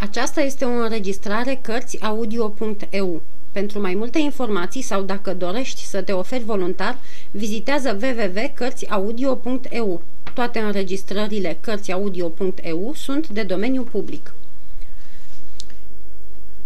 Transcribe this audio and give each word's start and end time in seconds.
Aceasta 0.00 0.40
este 0.40 0.64
o 0.64 0.68
înregistrare 0.68 1.58
Cărțiaudio.eu. 1.62 3.22
Pentru 3.52 3.80
mai 3.80 3.94
multe 3.94 4.18
informații 4.18 4.82
sau 4.82 5.02
dacă 5.02 5.34
dorești 5.34 5.84
să 5.84 6.02
te 6.02 6.12
oferi 6.12 6.44
voluntar, 6.44 6.98
vizitează 7.30 7.98
www.cărțiaudio.eu. 8.02 10.02
Toate 10.34 10.58
înregistrările 10.58 11.58
Cărțiaudio.eu 11.60 12.92
sunt 12.94 13.28
de 13.28 13.42
domeniu 13.42 13.82
public. 13.82 14.34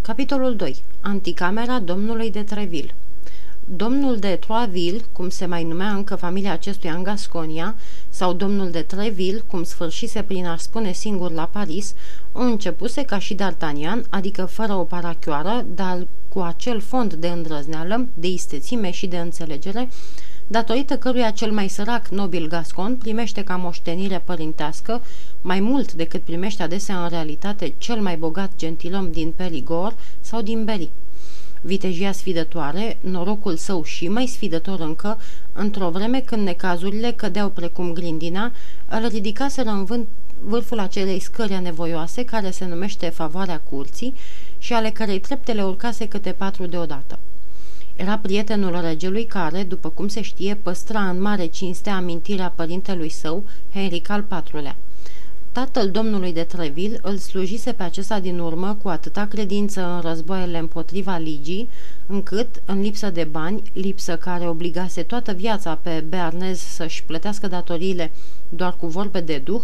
Capitolul 0.01 0.57
2. 0.57 0.83
Anticamera 1.01 1.79
domnului 1.79 2.31
de 2.31 2.43
Treville 2.43 2.95
Domnul 3.65 4.17
de 4.17 4.37
Troisville, 4.41 5.01
cum 5.13 5.29
se 5.29 5.47
mai 5.47 5.65
numea 5.65 5.91
încă 5.91 6.17
familia 6.17 6.53
acestuia 6.53 6.95
în 6.95 7.03
Gasconia, 7.03 7.75
sau 8.09 8.33
domnul 8.33 8.71
de 8.71 8.83
Treville, 8.83 9.43
cum 9.47 9.63
sfârșise 9.63 10.23
prin 10.23 10.47
a 10.47 10.57
spune 10.57 10.93
singur 10.93 11.31
la 11.31 11.45
Paris, 11.53 11.95
o 12.33 12.41
începuse 12.41 13.03
ca 13.03 13.19
și 13.19 13.35
D'Artagnan, 13.35 14.09
adică 14.09 14.45
fără 14.45 14.75
o 14.75 14.85
parachioară, 14.85 15.65
dar 15.75 16.07
cu 16.29 16.39
acel 16.39 16.81
fond 16.81 17.15
de 17.15 17.29
îndrăzneală, 17.29 18.07
de 18.15 18.29
istețime 18.29 18.91
și 18.91 19.07
de 19.07 19.19
înțelegere, 19.19 19.89
datorită 20.47 20.97
căruia 20.97 21.31
cel 21.31 21.53
mai 21.53 21.69
sărac 21.69 22.09
nobil 22.09 22.47
gascon 22.49 22.97
primește 22.97 23.45
ca 23.45 23.57
moștenire 23.57 24.23
părintească 24.25 25.01
mai 25.41 25.61
mult 25.61 25.93
decât 25.93 26.23
primește 26.23 26.63
adesea 26.63 27.03
în 27.03 27.09
realitate 27.09 27.75
cel 27.79 28.01
mai 28.01 28.17
bogat 28.17 28.51
gentilom 28.57 29.11
din 29.11 29.33
Perigor 29.37 29.95
sau 30.21 30.43
din 30.43 30.65
Berry 30.65 30.91
vitejia 31.63 32.13
sfidătoare, 32.13 32.99
norocul 33.01 33.57
său 33.57 33.83
și 33.85 34.09
mai 34.09 34.27
sfidător 34.27 34.81
încă, 34.81 35.19
într-o 35.53 35.91
vreme 35.91 36.21
când 36.21 36.43
necazurile 36.43 37.13
cădeau 37.13 37.49
precum 37.49 37.93
grindina, 37.93 38.53
îl 38.89 39.09
ridicaseră 39.09 39.69
în 39.69 39.85
vânt 39.85 40.09
vârful 40.45 40.79
acelei 40.79 41.21
scări 41.21 41.61
nevoioase 41.63 42.25
care 42.25 42.51
se 42.51 42.65
numește 42.65 43.09
favoarea 43.09 43.61
curții 43.71 44.15
și 44.59 44.73
ale 44.73 44.91
cărei 44.91 45.21
treptele 45.21 45.65
urcase 45.65 46.09
câte 46.09 46.33
patru 46.33 46.67
deodată. 46.67 47.19
Era 47.97 48.19
prietenul 48.19 48.81
regelui 48.81 49.25
care, 49.25 49.63
după 49.63 49.89
cum 49.89 50.09
se 50.09 50.23
știe, 50.23 50.55
păstra 50.55 51.09
în 51.09 51.21
mare 51.21 51.47
cinste 51.47 51.91
amintirea 51.91 52.53
părintelui 52.55 53.09
său, 53.09 53.45
Henric 53.73 54.09
al 54.11 54.25
IV-lea. 54.31 54.77
Tatăl 55.53 55.91
domnului 55.91 56.33
de 56.33 56.43
Treville 56.43 56.99
îl 57.03 57.17
slujise 57.17 57.73
pe 57.73 57.83
acesta 57.83 58.21
din 58.21 58.39
urmă 58.39 58.77
cu 58.83 58.89
atâta 58.89 59.27
credință 59.27 59.87
în 59.87 60.01
războaiele 60.01 60.59
împotriva 60.59 61.17
ligii, 61.17 61.69
încât, 62.07 62.63
în 62.65 62.81
lipsă 62.81 63.11
de 63.11 63.25
bani, 63.25 63.63
lipsă 63.73 64.17
care 64.17 64.49
obligase 64.49 65.03
toată 65.03 65.33
viața 65.33 65.79
pe 65.83 66.05
Bearnez 66.09 66.59
să-și 66.59 67.05
plătească 67.05 67.47
datoriile 67.47 68.13
doar 68.49 68.77
cu 68.77 68.87
vorbe 68.87 69.21
de 69.21 69.41
duh, 69.45 69.63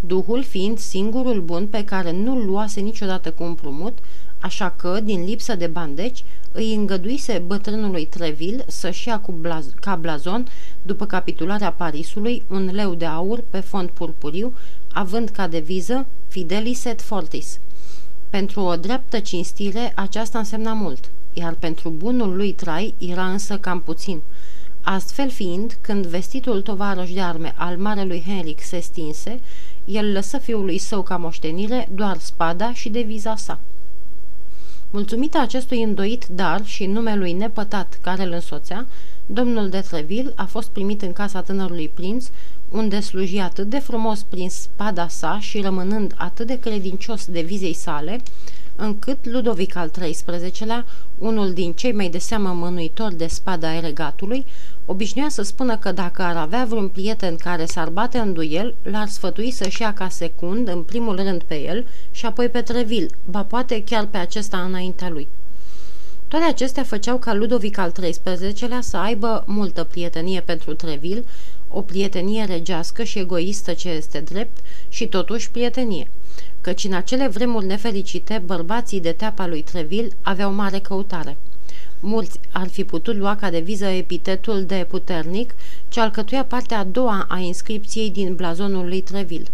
duhul 0.00 0.42
fiind 0.42 0.78
singurul 0.78 1.40
bun 1.40 1.66
pe 1.66 1.84
care 1.84 2.12
nu-l 2.12 2.46
luase 2.46 2.80
niciodată 2.80 3.30
cu 3.30 3.42
împrumut, 3.42 3.98
așa 4.40 4.74
că, 4.76 5.00
din 5.04 5.24
lipsă 5.24 5.54
de 5.54 5.66
bandeci, 5.66 6.24
îi 6.52 6.74
îngăduise 6.74 7.42
bătrânului 7.46 8.06
Treville 8.06 8.64
să-și 8.66 9.08
ia 9.08 9.18
cu 9.18 9.32
blaz- 9.32 9.74
ca 9.80 9.96
blazon, 9.96 10.46
după 10.82 11.06
capitularea 11.06 11.72
Parisului, 11.72 12.42
un 12.48 12.70
leu 12.72 12.94
de 12.94 13.04
aur 13.04 13.42
pe 13.50 13.60
fond 13.60 13.88
purpuriu, 13.88 14.52
având 14.92 15.28
ca 15.28 15.46
deviză 15.46 16.06
Fidelis 16.28 16.84
et 16.84 17.02
Fortis. 17.02 17.58
Pentru 18.30 18.60
o 18.60 18.76
dreaptă 18.76 19.18
cinstire, 19.18 19.92
aceasta 19.94 20.38
însemna 20.38 20.72
mult, 20.72 21.10
iar 21.32 21.54
pentru 21.54 21.88
bunul 21.88 22.36
lui 22.36 22.52
trai 22.52 22.94
era 22.98 23.26
însă 23.26 23.58
cam 23.58 23.80
puțin. 23.80 24.20
Astfel 24.82 25.30
fiind, 25.30 25.76
când 25.80 26.06
vestitul 26.06 26.60
tovarăș 26.60 27.12
de 27.12 27.20
arme 27.20 27.52
al 27.56 27.76
marelui 27.76 28.24
Henric 28.26 28.62
se 28.62 28.80
stinse, 28.80 29.40
el 29.84 30.12
lăsă 30.12 30.38
fiului 30.38 30.78
său 30.78 31.02
ca 31.02 31.16
moștenire 31.16 31.88
doar 31.94 32.18
spada 32.18 32.72
și 32.72 32.88
deviza 32.88 33.36
sa. 33.36 33.58
Mulțumită 34.90 35.38
acestui 35.38 35.82
îndoit 35.82 36.26
dar 36.26 36.64
și 36.64 36.86
numelui 36.86 37.32
nepătat 37.32 37.98
care 38.02 38.22
îl 38.22 38.32
însoțea, 38.32 38.86
domnul 39.26 39.68
de 39.68 39.80
Treville 39.80 40.32
a 40.36 40.44
fost 40.44 40.68
primit 40.68 41.02
în 41.02 41.12
casa 41.12 41.42
tânărului 41.42 41.88
prinț 41.88 42.28
unde 42.70 43.00
sluji 43.00 43.38
atât 43.38 43.68
de 43.68 43.78
frumos 43.78 44.22
prin 44.22 44.50
spada 44.50 45.08
sa 45.08 45.38
și 45.40 45.60
rămânând 45.60 46.14
atât 46.16 46.46
de 46.46 46.58
credincios 46.58 47.26
de 47.26 47.40
vizei 47.40 47.74
sale, 47.74 48.20
încât 48.76 49.18
Ludovic 49.26 49.76
al 49.76 49.88
XIII-lea, 49.88 50.84
unul 51.18 51.52
din 51.52 51.72
cei 51.72 51.92
mai 51.92 52.08
de 52.08 52.18
seamă 52.18 52.48
mânuitori 52.48 53.16
de 53.16 53.26
spada 53.26 53.68
ai 53.68 53.80
regatului, 53.80 54.46
obișnuia 54.86 55.28
să 55.28 55.42
spună 55.42 55.76
că 55.76 55.92
dacă 55.92 56.22
ar 56.22 56.36
avea 56.36 56.64
vreun 56.64 56.88
prieten 56.88 57.36
care 57.36 57.64
s-ar 57.64 57.88
bate 57.88 58.18
în 58.18 58.32
duel, 58.32 58.74
l-ar 58.82 59.08
sfătui 59.08 59.50
să-și 59.50 59.82
ia 59.82 59.92
ca 59.92 60.08
secund, 60.08 60.68
în 60.68 60.82
primul 60.82 61.16
rând 61.16 61.42
pe 61.42 61.60
el 61.60 61.86
și 62.10 62.26
apoi 62.26 62.48
pe 62.48 62.60
Treville, 62.60 63.10
ba 63.24 63.42
poate 63.42 63.82
chiar 63.84 64.06
pe 64.06 64.16
acesta 64.16 64.58
înaintea 64.58 65.08
lui. 65.08 65.28
Toate 66.28 66.44
acestea 66.44 66.82
făceau 66.82 67.18
ca 67.18 67.34
Ludovic 67.34 67.78
al 67.78 67.92
XIII-lea 67.92 68.80
să 68.80 68.96
aibă 68.96 69.44
multă 69.46 69.84
prietenie 69.84 70.40
pentru 70.40 70.74
Treville, 70.74 71.24
o 71.72 71.80
prietenie 71.80 72.44
regească 72.44 73.02
și 73.02 73.18
egoistă 73.18 73.72
ce 73.72 73.88
este 73.88 74.20
drept 74.20 74.58
și 74.88 75.06
totuși 75.06 75.50
prietenie. 75.50 76.08
Căci 76.60 76.84
în 76.84 76.92
acele 76.92 77.28
vremuri 77.28 77.66
nefericite, 77.66 78.42
bărbații 78.46 79.00
de 79.00 79.12
teapa 79.12 79.46
lui 79.46 79.62
Treville 79.62 80.10
aveau 80.22 80.52
mare 80.52 80.78
căutare. 80.78 81.36
Mulți 82.00 82.38
ar 82.52 82.68
fi 82.68 82.84
putut 82.84 83.16
lua 83.16 83.36
ca 83.36 83.50
deviză 83.50 83.84
epitetul 83.84 84.64
de 84.64 84.86
puternic, 84.88 85.54
ce 85.88 86.00
alcătuia 86.00 86.44
partea 86.44 86.78
a 86.78 86.84
doua 86.84 87.26
a 87.28 87.38
inscripției 87.38 88.10
din 88.10 88.34
blazonul 88.34 88.88
lui 88.88 89.00
Treville. 89.00 89.48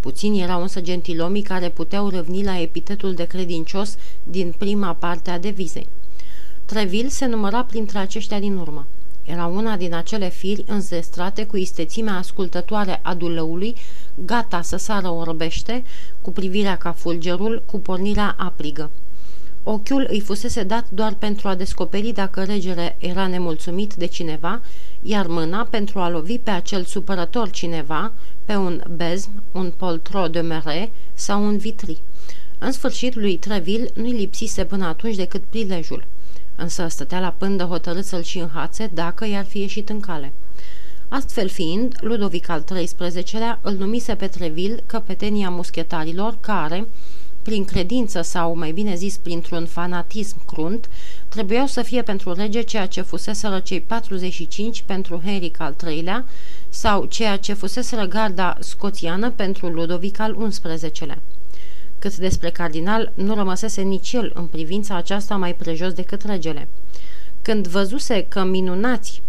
Puțini 0.00 0.40
erau 0.40 0.62
însă 0.62 0.80
gentilomii 0.80 1.42
care 1.42 1.68
puteau 1.68 2.08
revni 2.08 2.44
la 2.44 2.60
epitetul 2.60 3.14
de 3.14 3.24
credincios 3.24 3.96
din 4.22 4.54
prima 4.58 4.92
parte 4.94 5.30
a 5.30 5.38
devizei. 5.38 5.86
Treville 6.64 7.08
se 7.08 7.26
număra 7.26 7.64
printre 7.64 7.98
aceștia 7.98 8.38
din 8.38 8.56
urmă. 8.56 8.86
Era 9.24 9.46
una 9.46 9.76
din 9.76 9.94
acele 9.94 10.28
firi 10.28 10.64
înzestrate 10.66 11.46
cu 11.46 11.56
istețimea 11.56 12.16
ascultătoare 12.16 13.00
a 13.02 13.14
dulăului, 13.14 13.74
gata 14.14 14.62
să 14.62 14.76
sară 14.76 15.08
orbește, 15.08 15.84
cu 16.20 16.30
privirea 16.32 16.76
ca 16.76 16.92
fulgerul, 16.92 17.62
cu 17.66 17.78
pornirea 17.78 18.34
aprigă. 18.38 18.90
Ochiul 19.62 20.06
îi 20.10 20.20
fusese 20.20 20.62
dat 20.62 20.90
doar 20.90 21.14
pentru 21.14 21.48
a 21.48 21.54
descoperi 21.54 22.12
dacă 22.12 22.42
regele 22.42 22.96
era 22.98 23.26
nemulțumit 23.26 23.94
de 23.94 24.06
cineva, 24.06 24.60
iar 25.02 25.26
mâna 25.26 25.66
pentru 25.70 25.98
a 25.98 26.08
lovi 26.08 26.38
pe 26.38 26.50
acel 26.50 26.84
supărător 26.84 27.50
cineva, 27.50 28.12
pe 28.44 28.56
un 28.56 28.82
bezm, 28.96 29.42
un 29.52 29.72
poltro 29.76 30.26
de 30.26 30.40
mere 30.40 30.92
sau 31.14 31.44
un 31.44 31.56
vitri. 31.56 31.98
În 32.58 32.72
sfârșit, 32.72 33.14
lui 33.14 33.36
Treville 33.36 33.90
nu-i 33.94 34.12
lipsise 34.12 34.64
până 34.64 34.86
atunci 34.86 35.16
decât 35.16 35.42
prilejul 35.42 36.04
însă 36.56 36.86
stătea 36.88 37.20
la 37.20 37.34
pândă 37.38 37.64
hotărât 37.64 38.04
să-l 38.04 38.22
și 38.22 38.38
înhațe 38.38 38.90
dacă 38.94 39.26
i-ar 39.26 39.44
fi 39.44 39.58
ieșit 39.58 39.88
în 39.88 40.00
cale. 40.00 40.32
Astfel 41.08 41.48
fiind, 41.48 41.94
Ludovic 42.00 42.48
al 42.48 42.64
XIII-lea 42.64 43.58
îl 43.62 43.72
numise 43.72 44.14
pe 44.14 44.26
Treville 44.26 44.82
căpetenia 44.86 45.50
muschetarilor 45.50 46.36
care, 46.40 46.86
prin 47.42 47.64
credință 47.64 48.22
sau, 48.22 48.56
mai 48.56 48.72
bine 48.72 48.94
zis, 48.94 49.16
printr-un 49.16 49.66
fanatism 49.66 50.44
crunt, 50.46 50.88
trebuiau 51.28 51.66
să 51.66 51.82
fie 51.82 52.02
pentru 52.02 52.32
rege 52.32 52.60
ceea 52.60 52.86
ce 52.86 53.00
fuseseră 53.00 53.60
cei 53.60 53.80
45 53.80 54.82
pentru 54.82 55.20
Henric 55.24 55.60
al 55.60 55.76
III-lea 55.86 56.24
sau 56.68 57.04
ceea 57.04 57.36
ce 57.36 57.52
fuseseră 57.52 58.04
garda 58.04 58.56
scoțiană 58.60 59.30
pentru 59.30 59.68
Ludovic 59.68 60.18
al 60.18 60.48
XI-lea 60.48 61.18
cât 62.04 62.16
despre 62.16 62.50
cardinal 62.50 63.12
nu 63.14 63.34
rămăsese 63.34 63.82
nici 63.82 64.12
el 64.12 64.30
în 64.34 64.46
privința 64.46 64.96
aceasta 64.96 65.36
mai 65.36 65.54
prejos 65.54 65.92
decât 65.92 66.22
regele. 66.22 66.68
Când 67.42 67.66
văzuse 67.66 68.26
că 68.28 68.42
minunați 68.42 69.22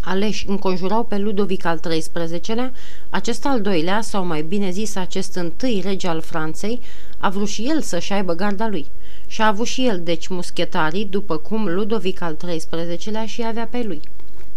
aleși 0.00 0.48
înconjurau 0.48 1.04
pe 1.04 1.18
Ludovic 1.18 1.64
al 1.64 1.78
XIII-lea, 1.78 2.72
acest 3.10 3.46
al 3.46 3.60
doilea, 3.60 4.00
sau 4.00 4.24
mai 4.24 4.42
bine 4.42 4.70
zis 4.70 4.96
acest 4.96 5.34
întâi 5.34 5.80
rege 5.84 6.08
al 6.08 6.20
Franței, 6.20 6.80
a 7.18 7.28
vrut 7.28 7.48
și 7.48 7.68
el 7.68 7.80
să-și 7.80 8.12
aibă 8.12 8.32
garda 8.32 8.68
lui. 8.68 8.86
Și 9.26 9.40
a 9.40 9.46
avut 9.46 9.66
și 9.66 9.86
el, 9.86 10.00
deci, 10.00 10.26
muschetarii, 10.26 11.04
după 11.04 11.36
cum 11.36 11.68
Ludovic 11.68 12.20
al 12.20 12.34
XIII-lea 12.34 13.26
și 13.26 13.44
avea 13.46 13.66
pe 13.66 13.82
lui. 13.82 14.00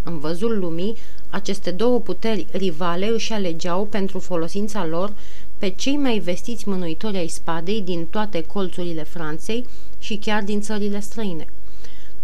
În 0.04 0.20
văzul 0.20 0.60
lumii, 0.60 0.96
aceste 1.30 1.72
două 1.72 2.00
puteri 2.00 2.46
rivale 2.52 3.08
își 3.08 3.34
alegeau 3.34 3.86
pentru 3.86 4.20
folosința 4.20 4.86
lor 4.86 5.14
pe 5.60 5.70
cei 5.70 5.98
mai 5.98 6.20
vestiți 6.20 6.70
mânuitori 6.70 7.18
ai 7.18 7.28
spadei 7.28 7.82
din 7.82 8.06
toate 8.06 8.42
colțurile 8.42 9.04
Franței 9.04 9.66
și 10.00 10.16
chiar 10.16 10.44
din 10.44 10.62
țările 10.62 11.00
străine. 11.00 11.46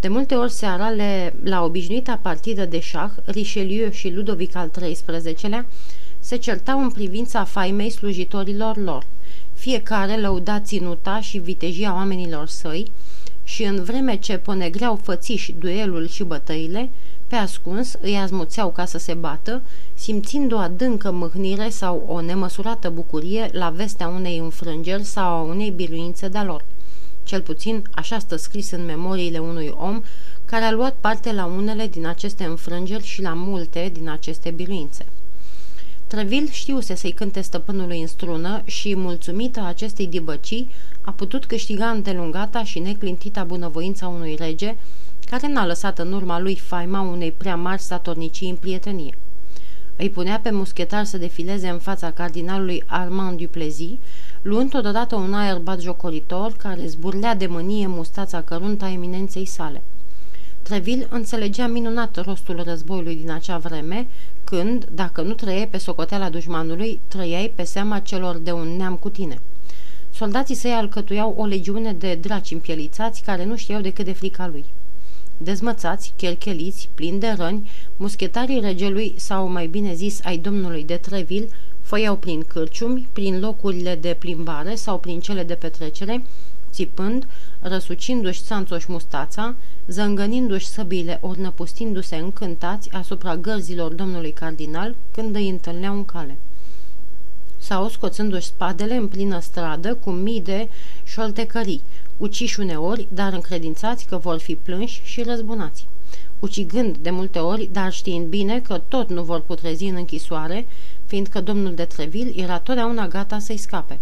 De 0.00 0.08
multe 0.08 0.34
ori 0.34 0.52
seara, 0.52 0.88
le, 0.88 1.34
la 1.42 1.64
obișnuita 1.64 2.18
partidă 2.22 2.64
de 2.64 2.78
șah, 2.80 3.10
Richelieu 3.24 3.90
și 3.90 4.12
Ludovic 4.12 4.56
al 4.56 4.70
XIII-lea 4.70 5.66
se 6.20 6.36
certau 6.36 6.82
în 6.82 6.90
privința 6.90 7.44
faimei 7.44 7.90
slujitorilor 7.90 8.76
lor. 8.76 9.04
Fiecare 9.54 10.20
lăuda 10.20 10.60
ținuta 10.60 11.20
și 11.20 11.38
vitejia 11.38 11.94
oamenilor 11.94 12.46
săi 12.46 12.90
și 13.44 13.62
în 13.62 13.82
vreme 13.84 14.16
ce 14.16 14.36
ponegreau 14.38 14.96
fățiși 14.96 15.52
duelul 15.52 16.08
și 16.08 16.24
bătăile, 16.24 16.90
Pe 17.26 17.36
ascuns 17.36 17.94
îi 18.00 18.16
azmuțeau 18.16 18.70
ca 18.70 18.84
să 18.84 18.98
se 18.98 19.14
bată, 19.14 19.62
simțind 19.94 20.52
o 20.52 20.56
adâncă 20.56 21.10
mâhnire 21.10 21.68
sau 21.68 22.04
o 22.08 22.20
nemăsurată 22.20 22.90
bucurie 22.90 23.48
la 23.52 23.70
vestea 23.70 24.08
unei 24.08 24.38
înfrângeri 24.38 25.04
sau 25.04 25.24
a 25.24 25.40
unei 25.40 25.70
biruințe 25.70 26.28
de-a 26.28 26.44
lor. 26.44 26.64
Cel 27.22 27.40
puțin 27.40 27.84
așa 27.94 28.18
stă 28.18 28.36
scris 28.36 28.70
în 28.70 28.84
memoriile 28.84 29.38
unui 29.38 29.74
om 29.76 30.02
care 30.44 30.64
a 30.64 30.72
luat 30.72 30.94
parte 31.00 31.32
la 31.32 31.44
unele 31.44 31.86
din 31.86 32.06
aceste 32.06 32.44
înfrângeri 32.44 33.04
și 33.04 33.22
la 33.22 33.32
multe 33.32 33.90
din 33.92 34.08
aceste 34.08 34.50
biruințe. 34.50 35.06
Treville 36.06 36.50
știuse 36.50 36.94
să-i 36.94 37.12
cânte 37.12 37.40
stăpânului 37.40 38.00
în 38.00 38.06
strună 38.06 38.62
și, 38.64 38.96
mulțumită 38.96 39.60
acestei 39.60 40.06
dibăcii, 40.06 40.70
a 41.00 41.10
putut 41.10 41.46
câștiga 41.46 41.90
îndelungata 41.90 42.64
și 42.64 42.78
neclintita 42.78 43.44
bunăvoința 43.44 44.08
unui 44.08 44.34
rege, 44.38 44.76
care 45.30 45.48
n-a 45.48 45.66
lăsat 45.66 45.98
în 45.98 46.12
urma 46.12 46.40
lui 46.40 46.56
faima 46.56 47.00
unei 47.00 47.32
prea 47.32 47.56
mari 47.56 47.82
statornicii 47.82 48.48
în 48.50 48.56
prietenie. 48.56 49.18
Îi 49.96 50.10
punea 50.10 50.40
pe 50.42 50.50
muschetar 50.50 51.04
să 51.04 51.18
defileze 51.18 51.68
în 51.68 51.78
fața 51.78 52.10
cardinalului 52.10 52.82
Armand 52.86 53.38
Duplessis, 53.38 53.98
luând 54.42 54.70
totodată 54.70 55.14
un 55.14 55.34
aer 55.34 55.58
batjocoritor 55.58 56.52
care 56.52 56.86
zburlea 56.86 57.34
de 57.34 57.46
mânie 57.46 57.86
mustața 57.86 58.42
căruntă 58.42 58.84
a 58.84 58.90
eminenței 58.90 59.44
sale. 59.44 59.82
Treville 60.62 61.06
înțelegea 61.10 61.66
minunat 61.66 62.24
rostul 62.24 62.62
războiului 62.62 63.16
din 63.16 63.30
acea 63.30 63.58
vreme, 63.58 64.06
când, 64.44 64.88
dacă 64.92 65.22
nu 65.22 65.32
trăiai 65.32 65.68
pe 65.68 65.78
socoteala 65.78 66.30
dușmanului, 66.30 67.00
trăiai 67.08 67.52
pe 67.54 67.62
seama 67.62 67.98
celor 67.98 68.36
de 68.36 68.52
un 68.52 68.76
neam 68.76 68.96
cu 68.96 69.08
tine. 69.08 69.40
Soldații 70.10 70.54
săi 70.54 70.72
alcătuiau 70.72 71.34
o 71.36 71.44
legiune 71.44 71.92
de 71.92 72.14
draci 72.14 72.50
împielițați 72.50 73.22
care 73.22 73.44
nu 73.44 73.56
știau 73.56 73.80
decât 73.80 74.04
de 74.04 74.12
frica 74.12 74.46
lui. 74.46 74.64
Dezmățați, 75.36 76.12
chelcheliți, 76.16 76.88
plini 76.94 77.20
de 77.20 77.34
răni, 77.36 77.70
muschetarii 77.96 78.60
regelui, 78.60 79.14
sau 79.16 79.48
mai 79.48 79.66
bine 79.66 79.94
zis 79.94 80.20
ai 80.24 80.38
domnului 80.38 80.84
de 80.84 80.96
Treville, 80.96 81.48
făiau 81.80 82.16
prin 82.16 82.42
cârciumi, 82.42 83.08
prin 83.12 83.40
locurile 83.40 83.94
de 83.94 84.16
plimbare 84.18 84.74
sau 84.74 84.98
prin 84.98 85.20
cele 85.20 85.42
de 85.42 85.54
petrecere, 85.54 86.24
țipând, 86.70 87.26
răsucindu-și 87.60 88.42
țanțoși 88.42 88.90
mustața, 88.90 89.54
zângănindu-și 89.88 90.66
săbile 90.66 91.18
ori 91.22 91.40
năpustindu-se 91.40 92.16
încântați 92.16 92.92
asupra 92.92 93.36
gărzilor 93.36 93.92
domnului 93.92 94.32
cardinal 94.32 94.94
când 95.12 95.34
îi 95.34 95.48
întâlneau 95.48 95.94
în 95.94 96.04
cale. 96.04 96.36
Sau 97.58 97.88
scoțându-și 97.88 98.46
spadele 98.46 98.94
în 98.94 99.08
plină 99.08 99.40
stradă 99.40 99.94
cu 99.94 100.10
mii 100.10 100.40
de 100.40 100.68
șoltecării, 101.04 101.82
uciși 102.16 102.60
uneori, 102.60 103.08
dar 103.12 103.32
încredințați 103.32 104.06
că 104.06 104.16
vor 104.16 104.38
fi 104.38 104.54
plânși 104.54 105.00
și 105.04 105.22
răzbunați. 105.22 105.86
Ucigând 106.38 106.96
de 106.96 107.10
multe 107.10 107.38
ori, 107.38 107.68
dar 107.72 107.92
știind 107.92 108.26
bine 108.26 108.60
că 108.60 108.80
tot 108.88 109.10
nu 109.10 109.22
vor 109.22 109.40
putrezi 109.40 109.84
în 109.84 109.94
închisoare, 109.94 110.66
fiindcă 111.06 111.40
domnul 111.40 111.74
de 111.74 111.84
Treville 111.84 112.42
era 112.42 112.58
totdeauna 112.58 113.08
gata 113.08 113.38
să-i 113.38 113.56
scape. 113.56 113.98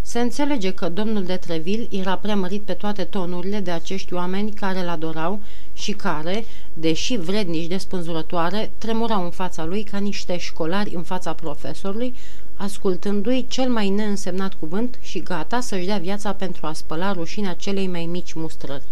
Se 0.00 0.20
înțelege 0.20 0.70
că 0.70 0.88
domnul 0.88 1.24
de 1.24 1.36
Treville 1.36 1.86
era 1.90 2.16
preamărit 2.16 2.62
pe 2.62 2.72
toate 2.72 3.04
tonurile 3.04 3.60
de 3.60 3.70
acești 3.70 4.14
oameni 4.14 4.52
care 4.52 4.78
îl 4.78 4.88
adorau 4.88 5.40
și 5.72 5.92
care, 5.92 6.44
deși 6.74 7.16
vrednici 7.16 7.66
de 7.66 7.76
spânzurătoare, 7.76 8.70
tremurau 8.78 9.24
în 9.24 9.30
fața 9.30 9.64
lui 9.64 9.82
ca 9.82 9.98
niște 9.98 10.38
școlari 10.38 10.94
în 10.94 11.02
fața 11.02 11.32
profesorului, 11.32 12.14
ascultându-i 12.56 13.46
cel 13.48 13.70
mai 13.70 13.88
neînsemnat 13.88 14.54
cuvânt 14.54 14.98
și 15.00 15.18
gata 15.18 15.60
să-și 15.60 15.86
dea 15.86 15.98
viața 15.98 16.32
pentru 16.32 16.66
a 16.66 16.72
spăla 16.72 17.12
rușinea 17.12 17.54
celei 17.54 17.86
mai 17.86 18.06
mici 18.06 18.32
mustrări. 18.32 18.82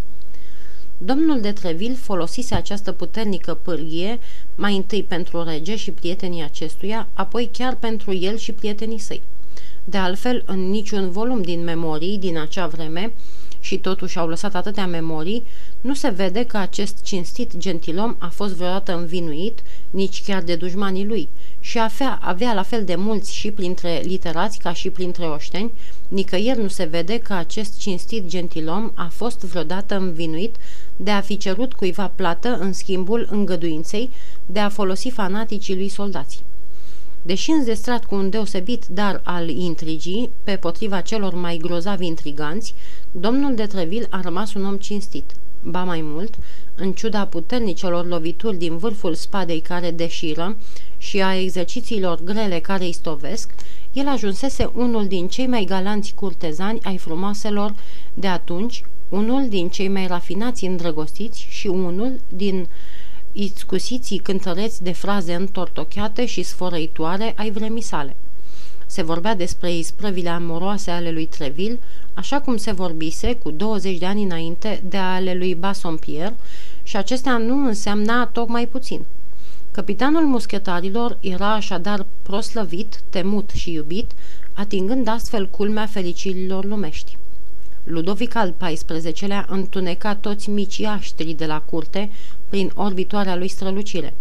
Domnul 0.99 1.41
de 1.41 1.53
Treville 1.53 1.95
folosise 1.95 2.55
această 2.55 2.93
puternică 2.93 3.59
pârghie 3.63 4.19
mai 4.55 4.77
întâi 4.77 5.03
pentru 5.03 5.43
rege 5.43 5.77
și 5.77 5.91
prietenii 5.91 6.43
acestuia, 6.43 7.09
apoi 7.13 7.49
chiar 7.53 7.77
pentru 7.77 8.15
el 8.15 8.37
și 8.37 8.53
prietenii 8.53 8.99
săi. 8.99 9.23
De 9.85 9.97
altfel, 9.97 10.43
în 10.47 10.71
niciun 10.71 11.11
volum 11.11 11.43
din 11.43 11.65
memorii 11.65 12.19
din 12.19 12.39
acea 12.39 12.67
vreme, 12.67 13.13
și 13.65 13.79
totuși 13.79 14.19
au 14.19 14.29
lăsat 14.29 14.55
atâtea 14.55 14.87
memorii, 14.87 15.43
nu 15.81 15.95
se 15.95 16.09
vede 16.09 16.45
că 16.45 16.57
acest 16.57 17.03
cinstit 17.03 17.57
gentilom 17.57 18.17
a 18.19 18.29
fost 18.29 18.55
vreodată 18.55 18.97
învinuit, 18.97 19.63
nici 19.91 20.23
chiar 20.23 20.43
de 20.43 20.57
dușmanii 20.57 21.07
lui, 21.07 21.29
și 21.65 21.79
avea, 21.79 22.19
avea 22.23 22.53
la 22.55 22.63
fel 22.63 22.85
de 22.85 22.95
mulți 22.95 23.35
și 23.35 23.51
printre 23.51 24.01
literați 24.03 24.59
ca 24.59 24.73
și 24.73 24.91
printre 24.91 25.25
oșteni, 25.25 25.73
nicăieri 26.09 26.61
nu 26.61 26.69
se 26.69 26.85
vede 26.85 27.19
că 27.19 27.33
acest 27.33 27.79
cinstit 27.79 28.27
gentilom 28.27 28.93
a 28.95 29.09
fost 29.11 29.41
vreodată 29.41 29.97
învinuit 29.97 30.57
de 30.97 31.11
a 31.11 31.21
fi 31.21 31.37
cerut 31.37 31.73
cuiva 31.73 32.13
plată 32.15 32.57
în 32.61 32.73
schimbul 32.73 33.29
îngăduinței 33.31 34.11
de 34.47 34.61
a 34.61 34.69
folosi 34.69 35.11
fanaticii 35.11 35.77
lui 35.77 35.89
soldații. 35.89 36.41
Deși 37.23 37.51
înzestrat 37.51 38.05
cu 38.05 38.15
un 38.15 38.31
deosebit 38.31 38.87
dar 38.87 39.21
al 39.23 39.49
intrigii, 39.49 40.31
pe 40.43 40.57
potriva 40.57 41.01
celor 41.01 41.35
mai 41.35 41.57
grozavi 41.57 42.07
intriganți, 42.07 42.75
domnul 43.11 43.55
de 43.55 43.67
Treville 43.67 44.07
a 44.11 44.21
rămas 44.21 44.55
un 44.55 44.65
om 44.65 44.77
cinstit. 44.77 45.33
Ba 45.63 45.85
mai 45.85 46.01
mult, 46.03 46.35
în 46.75 46.93
ciuda 46.93 47.27
puternicelor 47.27 48.07
lovituri 48.07 48.57
din 48.57 48.77
vârful 48.77 49.15
spadei 49.15 49.61
care 49.61 49.91
deșiră 49.91 50.57
și 51.05 51.23
a 51.23 51.41
exercițiilor 51.41 52.21
grele 52.25 52.59
care 52.59 52.85
îi 52.85 52.93
stovesc, 52.93 53.51
el 53.93 54.09
ajunsese 54.09 54.71
unul 54.75 55.07
din 55.07 55.29
cei 55.29 55.47
mai 55.47 55.65
galanți 55.65 56.15
curtezani 56.15 56.81
ai 56.83 56.97
frumoaselor 56.97 57.75
de 58.15 58.27
atunci, 58.27 58.83
unul 59.09 59.49
din 59.49 59.69
cei 59.69 59.89
mai 59.89 60.07
rafinați 60.07 60.65
îndrăgostiți 60.65 61.47
și 61.51 61.67
unul 61.67 62.21
din 62.29 62.69
iscusiții 63.33 64.19
cântăreți 64.19 64.83
de 64.83 64.93
fraze 64.93 65.35
întortocheate 65.35 66.27
și 66.27 66.43
sfărăitoare 66.43 67.35
ai 67.37 67.51
vremii 67.51 67.83
sale. 67.83 68.17
Se 68.87 69.03
vorbea 69.03 69.35
despre 69.35 69.75
isprăvile 69.75 70.29
amoroase 70.29 70.91
ale 70.91 71.11
lui 71.11 71.27
Treville, 71.27 71.79
așa 72.15 72.41
cum 72.41 72.57
se 72.57 72.73
vorbise 72.73 73.35
cu 73.35 73.51
20 73.51 73.99
de 73.99 74.07
ani 74.07 74.23
înainte 74.23 74.83
de 74.89 74.97
ale 74.97 75.35
lui 75.35 75.55
Bassompierre 75.55 76.37
și 76.83 76.97
acestea 76.97 77.37
nu 77.37 77.67
însemna 77.67 78.27
tocmai 78.27 78.67
puțin. 78.67 79.01
Capitanul 79.75 80.27
muschetarilor 80.27 81.17
era 81.21 81.53
așadar 81.53 82.07
proslăvit, 82.23 83.01
temut 83.11 83.51
și 83.51 83.73
iubit, 83.73 84.13
atingând 84.53 85.09
astfel 85.09 85.49
culmea 85.49 85.87
fericirilor 85.87 86.65
lumești. 86.65 87.17
Ludovic 87.85 88.35
al 88.35 88.55
XIV-lea 88.59 89.47
întuneca 89.49 90.15
toți 90.15 90.51
micii 90.51 90.85
aștri 90.85 91.33
de 91.33 91.47
la 91.47 91.61
curte 91.61 92.11
prin 92.49 92.71
orbitoarea 92.75 93.37
lui 93.37 93.49
strălucire. 93.49 94.15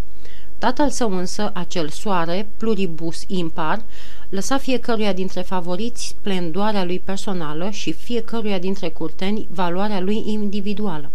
Tatăl 0.57 0.89
său 0.89 1.17
însă, 1.17 1.51
acel 1.53 1.89
soare, 1.89 2.47
pluribus 2.57 3.23
impar, 3.27 3.81
lăsa 4.29 4.57
fiecăruia 4.57 5.13
dintre 5.13 5.41
favoriți 5.41 6.07
splendoarea 6.07 6.83
lui 6.83 6.99
personală 6.99 7.69
și 7.69 7.91
fiecăruia 7.91 8.59
dintre 8.59 8.89
curteni 8.89 9.47
valoarea 9.51 9.99
lui 9.99 10.23
individuală. 10.25 11.11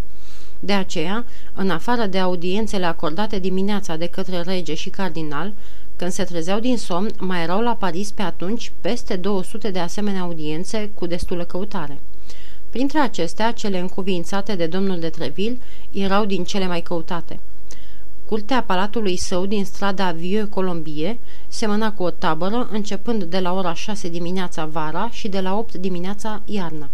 De 0.61 0.73
aceea, 0.73 1.25
în 1.55 1.71
afară 1.71 2.07
de 2.07 2.19
audiențele 2.19 2.87
acordate 2.87 3.39
dimineața 3.39 3.97
de 3.97 4.07
către 4.07 4.41
rege 4.41 4.75
și 4.75 4.91
cardinal, 4.91 5.53
când 5.97 6.11
se 6.11 6.25
trezeau 6.25 6.59
din 6.59 6.79
somn, 6.79 7.11
mai 7.19 7.43
erau 7.43 7.61
la 7.61 7.75
Paris 7.75 8.11
pe 8.11 8.23
atunci 8.23 8.73
peste 8.81 9.17
200 9.17 9.71
de 9.71 9.79
asemenea 9.79 10.21
audiențe 10.21 10.91
cu 10.95 11.07
destulă 11.07 11.45
căutare. 11.45 11.99
Printre 12.71 12.99
acestea, 12.99 13.53
cele 13.53 13.79
încuvințate 13.79 14.55
de 14.55 14.67
domnul 14.67 14.99
de 14.99 15.09
Treville 15.09 15.59
erau 15.91 16.25
din 16.25 16.45
cele 16.45 16.67
mai 16.67 16.81
căutate. 16.81 17.41
Curtea 18.27 18.63
palatului 18.63 19.17
său 19.17 19.47
din 19.47 19.65
strada 19.65 20.13
Vieux 20.13 20.49
Colombie 20.51 21.19
semăna 21.49 21.93
cu 21.93 22.03
o 22.03 22.11
tabără 22.11 22.69
începând 22.73 23.25
de 23.25 23.39
la 23.39 23.53
ora 23.53 23.75
6 23.75 24.09
dimineața 24.09 24.67
vara 24.67 25.09
și 25.11 25.29
de 25.29 25.41
la 25.41 25.59
8 25.59 25.75
dimineața 25.75 26.43
iarna. 26.45 26.89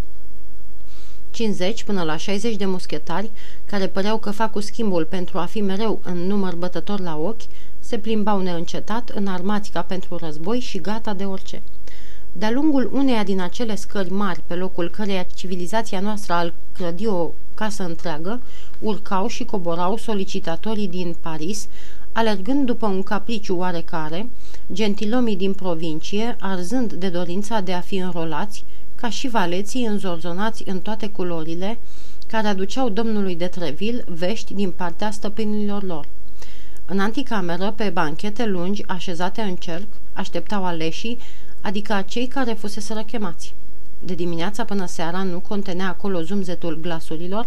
50 1.34 1.84
până 1.84 2.02
la 2.02 2.16
60 2.16 2.56
de 2.56 2.64
muschetari, 2.64 3.30
care 3.66 3.86
păreau 3.86 4.18
că 4.18 4.30
fac 4.30 4.50
cu 4.50 4.60
schimbul 4.60 5.04
pentru 5.04 5.38
a 5.38 5.44
fi 5.44 5.60
mereu 5.60 6.00
în 6.02 6.18
număr 6.18 6.54
bătător 6.54 7.00
la 7.00 7.16
ochi, 7.16 7.40
se 7.80 7.98
plimbau 7.98 8.40
neîncetat, 8.40 9.08
înarmați 9.08 9.70
ca 9.70 9.82
pentru 9.82 10.16
război 10.16 10.60
și 10.60 10.80
gata 10.80 11.14
de 11.14 11.24
orice. 11.24 11.62
De-a 12.32 12.50
lungul 12.50 12.90
uneia 12.92 13.24
din 13.24 13.40
acele 13.40 13.74
scări 13.74 14.10
mari, 14.10 14.42
pe 14.46 14.54
locul 14.54 14.90
căreia 14.90 15.26
civilizația 15.34 16.00
noastră 16.00 16.32
al 16.32 16.54
clădi 16.72 17.06
o 17.06 17.30
casă 17.54 17.82
întreagă, 17.82 18.40
urcau 18.78 19.26
și 19.26 19.44
coborau 19.44 19.96
solicitatorii 19.96 20.88
din 20.88 21.16
Paris, 21.20 21.68
alergând 22.12 22.66
după 22.66 22.86
un 22.86 23.02
capriciu 23.02 23.56
oarecare, 23.56 24.30
gentilomii 24.72 25.36
din 25.36 25.52
provincie, 25.52 26.36
arzând 26.40 26.92
de 26.92 27.08
dorința 27.08 27.60
de 27.60 27.72
a 27.72 27.80
fi 27.80 27.96
înrolați, 27.96 28.64
ca 29.04 29.10
și 29.10 29.28
valeții 29.28 29.84
înzorzonați 29.84 30.62
în 30.66 30.80
toate 30.80 31.08
culorile, 31.08 31.78
care 32.26 32.46
aduceau 32.46 32.88
domnului 32.88 33.36
de 33.36 33.46
Treville 33.46 34.04
vești 34.06 34.54
din 34.54 34.70
partea 34.70 35.10
stăpânilor 35.10 35.82
lor. 35.82 36.06
În 36.86 36.98
anticameră, 36.98 37.72
pe 37.76 37.90
banchete 37.90 38.46
lungi, 38.46 38.82
așezate 38.86 39.40
în 39.40 39.56
cerc, 39.56 39.86
așteptau 40.12 40.64
aleșii, 40.64 41.18
adică 41.60 42.04
cei 42.06 42.26
care 42.26 42.52
fusese 42.52 43.04
chemați. 43.06 43.54
De 43.98 44.14
dimineața 44.14 44.64
până 44.64 44.86
seara 44.86 45.22
nu 45.22 45.40
contenea 45.40 45.88
acolo 45.88 46.20
zumzetul 46.20 46.78
glasurilor, 46.80 47.46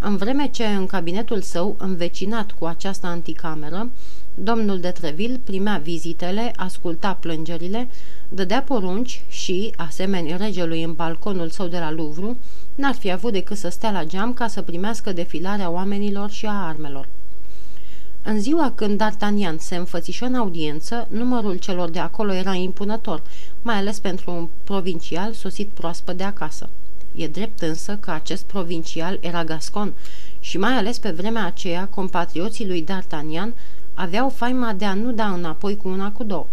în 0.00 0.16
vreme 0.16 0.48
ce 0.48 0.66
în 0.66 0.86
cabinetul 0.86 1.40
său, 1.40 1.76
învecinat 1.78 2.52
cu 2.52 2.64
această 2.64 3.06
anticameră, 3.06 3.90
domnul 4.34 4.80
de 4.80 4.90
Treville 4.90 5.40
primea 5.44 5.76
vizitele, 5.76 6.52
asculta 6.56 7.12
plângerile, 7.20 7.88
dădea 8.28 8.62
porunci 8.62 9.22
și, 9.28 9.72
asemenea 9.76 10.36
regelui 10.36 10.82
în 10.82 10.92
balconul 10.92 11.50
său 11.50 11.66
de 11.66 11.78
la 11.78 11.90
Louvre, 11.90 12.36
n-ar 12.74 12.94
fi 12.94 13.12
avut 13.12 13.32
decât 13.32 13.56
să 13.56 13.68
stea 13.68 13.90
la 13.90 14.04
geam 14.04 14.32
ca 14.32 14.48
să 14.48 14.62
primească 14.62 15.12
defilarea 15.12 15.70
oamenilor 15.70 16.30
și 16.30 16.46
a 16.46 16.66
armelor. 16.66 17.08
În 18.22 18.40
ziua 18.40 18.72
când 18.74 19.02
D'Artagnan 19.02 19.56
se 19.58 19.76
înfățișă 19.76 20.24
în 20.24 20.34
audiență, 20.34 21.08
numărul 21.10 21.56
celor 21.56 21.88
de 21.88 21.98
acolo 21.98 22.32
era 22.32 22.54
impunător, 22.54 23.22
mai 23.62 23.74
ales 23.74 23.98
pentru 23.98 24.30
un 24.30 24.48
provincial 24.64 25.32
sosit 25.32 25.68
proaspăt 25.68 26.16
de 26.16 26.22
acasă. 26.22 26.68
E 27.16 27.26
drept 27.26 27.60
însă 27.60 27.96
că 28.00 28.10
acest 28.10 28.44
provincial 28.44 29.18
era 29.20 29.44
gascon 29.44 29.92
și 30.40 30.58
mai 30.58 30.72
ales 30.72 30.98
pe 30.98 31.10
vremea 31.10 31.44
aceea 31.44 31.86
compatrioții 31.86 32.66
lui 32.66 32.84
D'Artagnan 32.84 33.54
aveau 33.94 34.28
faima 34.28 34.72
de 34.72 34.84
a 34.84 34.94
nu 34.94 35.12
da 35.12 35.26
înapoi 35.26 35.76
cu 35.76 35.88
una 35.88 36.12
cu 36.12 36.24
două. 36.24 36.46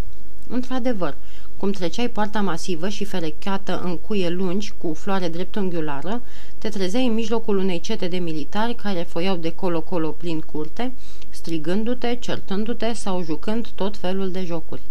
Într-adevăr, 0.48 1.15
cum 1.58 1.72
treceai 1.72 2.10
poarta 2.10 2.41
masivă 2.41 2.89
și 2.89 3.05
ferecheată 3.05 3.82
în 3.84 3.98
cuie 3.98 4.29
lungi 4.29 4.74
cu 4.77 4.93
floare 4.93 5.27
dreptunghiulară, 5.27 6.22
te 6.58 6.70
trezeai 6.70 7.08
în 7.08 7.13
mijlocul 7.13 7.58
unei 7.58 7.79
cete 7.79 8.08
de 8.08 8.17
militari 8.17 8.75
care 8.75 9.05
foiau 9.10 9.36
de 9.36 9.51
colo-colo 9.51 10.10
prin 10.10 10.39
curte, 10.39 10.91
strigându-te, 11.29 12.15
certându-te 12.15 12.93
sau 12.93 13.24
jucând 13.24 13.67
tot 13.67 13.98
felul 13.98 14.32
de 14.32 14.43
jocuri. 14.46 14.82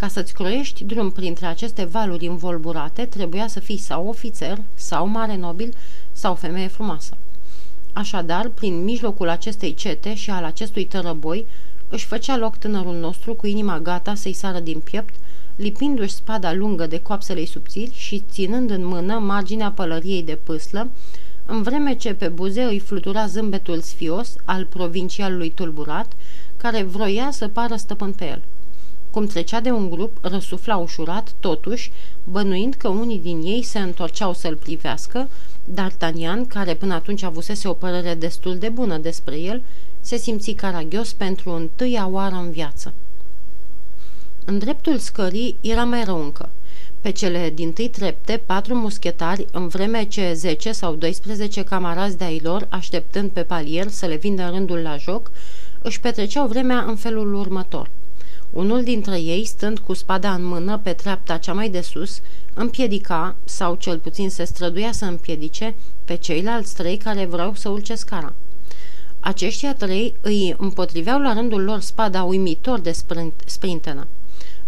Ca 0.00 0.08
să-ți 0.08 0.32
croiești 0.32 0.84
drum 0.84 1.10
printre 1.10 1.46
aceste 1.46 1.84
valuri 1.84 2.26
învolburate, 2.26 3.04
trebuia 3.04 3.46
să 3.46 3.60
fii 3.60 3.76
sau 3.76 4.06
ofițer, 4.06 4.58
sau 4.74 5.06
mare 5.06 5.36
nobil, 5.36 5.74
sau 6.12 6.34
femeie 6.34 6.68
frumoasă. 6.68 7.16
Așadar, 7.92 8.48
prin 8.48 8.84
mijlocul 8.84 9.28
acestei 9.28 9.74
cete 9.74 10.14
și 10.14 10.30
al 10.30 10.44
acestui 10.44 10.84
tărăboi, 10.84 11.46
își 11.88 12.06
făcea 12.06 12.36
loc 12.36 12.56
tânărul 12.56 12.94
nostru 12.94 13.34
cu 13.34 13.46
inima 13.46 13.78
gata 13.78 14.14
să-i 14.14 14.32
sară 14.32 14.58
din 14.60 14.80
piept, 14.80 15.14
lipindu-și 15.56 16.14
spada 16.14 16.52
lungă 16.52 16.86
de 16.86 17.00
coapsele 17.00 17.44
subțiri 17.44 17.94
și 17.94 18.22
ținând 18.30 18.70
în 18.70 18.84
mână 18.84 19.18
marginea 19.18 19.70
pălăriei 19.70 20.22
de 20.22 20.38
pâslă, 20.42 20.88
în 21.46 21.62
vreme 21.62 21.94
ce 21.94 22.14
pe 22.14 22.28
buze 22.28 22.62
îi 22.62 22.78
flutura 22.78 23.26
zâmbetul 23.26 23.80
sfios 23.80 24.36
al 24.44 24.64
provincialului 24.64 25.50
tulburat, 25.50 26.12
care 26.56 26.82
vroia 26.82 27.30
să 27.30 27.48
pară 27.48 27.76
stăpân 27.76 28.12
pe 28.12 28.24
el. 28.24 28.42
Cum 29.18 29.26
trecea 29.26 29.60
de 29.60 29.70
un 29.70 29.90
grup, 29.90 30.18
răsufla 30.20 30.76
ușurat, 30.76 31.34
totuși, 31.40 31.92
bănuind 32.24 32.74
că 32.74 32.88
unii 32.88 33.18
din 33.18 33.42
ei 33.44 33.62
se 33.62 33.78
întorceau 33.78 34.34
să-l 34.34 34.56
privească, 34.56 35.28
D'Artagnan, 35.74 36.46
care 36.48 36.74
până 36.74 36.94
atunci 36.94 37.22
avusese 37.22 37.68
o 37.68 37.72
părere 37.72 38.14
destul 38.14 38.58
de 38.58 38.68
bună 38.68 38.98
despre 38.98 39.38
el, 39.38 39.62
se 40.00 40.16
simți 40.16 40.50
caragios 40.50 41.12
pentru 41.12 41.50
întâia 41.50 42.06
oară 42.06 42.34
în 42.34 42.50
viață. 42.50 42.92
În 44.44 44.58
dreptul 44.58 44.98
scării 44.98 45.56
era 45.60 45.84
mai 45.84 46.04
rău 46.04 46.22
încă. 46.22 46.48
Pe 47.00 47.10
cele 47.10 47.50
din 47.54 47.72
tâi 47.72 47.88
trepte, 47.88 48.42
patru 48.46 48.74
muschetari, 48.74 49.46
în 49.52 49.68
vreme 49.68 50.04
ce 50.04 50.32
10 50.32 50.72
sau 50.72 50.94
12 50.94 51.64
camarazi 51.64 52.16
de-ai 52.16 52.40
lor, 52.42 52.66
așteptând 52.68 53.30
pe 53.30 53.42
palier 53.42 53.88
să 53.88 54.06
le 54.06 54.16
vindă 54.16 54.48
rândul 54.52 54.78
la 54.78 54.96
joc, 54.96 55.30
își 55.82 56.00
petreceau 56.00 56.46
vremea 56.46 56.84
în 56.86 56.96
felul 56.96 57.34
următor. 57.34 57.90
Unul 58.50 58.82
dintre 58.82 59.20
ei, 59.20 59.44
stând 59.44 59.78
cu 59.78 59.92
spada 59.92 60.34
în 60.34 60.44
mână 60.44 60.80
pe 60.82 60.92
treapta 60.92 61.36
cea 61.36 61.52
mai 61.52 61.68
de 61.68 61.80
sus, 61.80 62.20
împiedica, 62.54 63.36
sau 63.44 63.74
cel 63.74 63.98
puțin 63.98 64.30
se 64.30 64.44
străduia 64.44 64.92
să 64.92 65.04
împiedice, 65.04 65.74
pe 66.04 66.14
ceilalți 66.14 66.74
trei 66.74 66.96
care 66.96 67.24
vreau 67.24 67.54
să 67.54 67.68
urce 67.68 67.94
scara. 67.94 68.32
Aceștia 69.20 69.74
trei 69.74 70.14
îi 70.20 70.54
împotriveau 70.58 71.20
la 71.20 71.32
rândul 71.32 71.62
lor 71.62 71.80
spada 71.80 72.22
uimitor 72.22 72.80
de 72.80 72.92
sprintenă. 73.44 74.06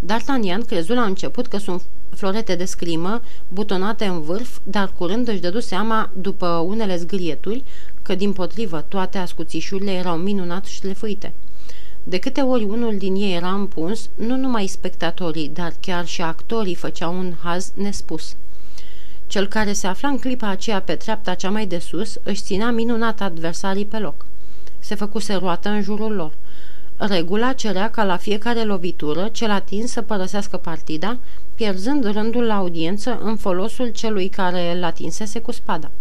D'Artagnan 0.05 0.65
crezu 0.67 0.93
la 0.93 1.03
început 1.03 1.47
că 1.47 1.57
sunt 1.57 1.81
florete 2.15 2.55
de 2.55 2.65
scrimă, 2.65 3.21
butonate 3.47 4.05
în 4.05 4.21
vârf, 4.21 4.57
dar 4.63 4.93
curând 4.97 5.27
își 5.27 5.39
dădu 5.39 5.59
seama, 5.59 6.09
după 6.13 6.47
unele 6.47 6.97
zgârieturi, 6.97 7.63
că 8.01 8.15
din 8.15 8.33
potrivă 8.33 8.85
toate 8.87 9.17
ascuțișurile 9.17 9.91
erau 9.91 10.17
minunat 10.17 10.65
șlefuite. 10.65 11.33
De 12.03 12.17
câte 12.17 12.41
ori 12.41 12.63
unul 12.63 12.97
din 12.97 13.15
ei 13.15 13.35
era 13.35 13.53
împuns, 13.53 14.09
nu 14.15 14.35
numai 14.35 14.67
spectatorii, 14.67 15.49
dar 15.53 15.73
chiar 15.79 16.05
și 16.05 16.21
actorii 16.21 16.75
făceau 16.75 17.17
un 17.17 17.33
haz 17.43 17.71
nespus. 17.75 18.35
Cel 19.27 19.47
care 19.47 19.73
se 19.73 19.87
afla 19.87 20.09
în 20.09 20.19
clipa 20.19 20.47
aceea 20.47 20.81
pe 20.81 20.95
treapta 20.95 21.33
cea 21.33 21.49
mai 21.49 21.65
de 21.65 21.77
sus 21.77 22.19
își 22.23 22.41
ținea 22.41 22.71
minunat 22.71 23.21
adversarii 23.21 23.85
pe 23.85 23.97
loc. 23.97 24.25
Se 24.79 24.95
făcuse 24.95 25.33
roată 25.33 25.69
în 25.69 25.81
jurul 25.81 26.11
lor. 26.13 26.33
Regula 26.97 27.53
cerea 27.53 27.89
ca 27.89 28.03
la 28.03 28.17
fiecare 28.17 28.63
lovitură 28.63 29.27
cel 29.27 29.51
atins 29.51 29.91
să 29.91 30.01
părăsească 30.01 30.57
partida, 30.57 31.17
pierzând 31.55 32.11
rândul 32.11 32.43
la 32.43 32.55
audiență 32.55 33.19
în 33.23 33.35
folosul 33.35 33.89
celui 33.89 34.27
care 34.27 34.75
îl 34.75 34.83
atinsese 34.83 35.39
cu 35.39 35.51
spada. 35.51 35.91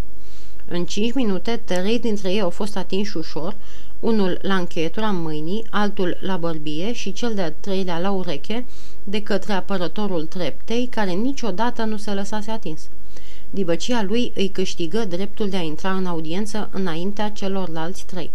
În 0.69 0.85
cinci 0.85 1.15
minute, 1.15 1.61
trei 1.65 1.99
dintre 1.99 2.33
ei 2.33 2.41
au 2.41 2.51
fost 2.51 2.77
atinși 2.77 3.17
ușor, 3.17 3.55
unul 4.01 4.39
la 4.43 4.55
încheietura 4.55 5.11
mâinii, 5.11 5.65
altul 5.71 6.17
la 6.21 6.37
bărbie 6.37 6.93
și 6.93 7.13
cel 7.13 7.35
de-al 7.35 7.55
treilea 7.61 7.99
la 7.99 8.11
ureche, 8.11 8.65
de 9.05 9.23
către 9.23 9.53
apărătorul 9.53 10.25
treptei, 10.25 10.87
care 10.87 11.11
niciodată 11.11 11.85
nu 11.85 11.97
se 11.97 12.11
lăsase 12.11 12.51
atins. 12.51 12.89
Dibăcia 13.51 14.03
lui 14.03 14.33
îi 14.35 14.49
câștigă 14.49 15.05
dreptul 15.09 15.49
de 15.49 15.57
a 15.57 15.63
intra 15.63 15.93
în 15.93 16.07
audiență 16.07 16.69
înaintea 16.73 17.31
celorlalți 17.31 18.07
trei. 18.07 18.31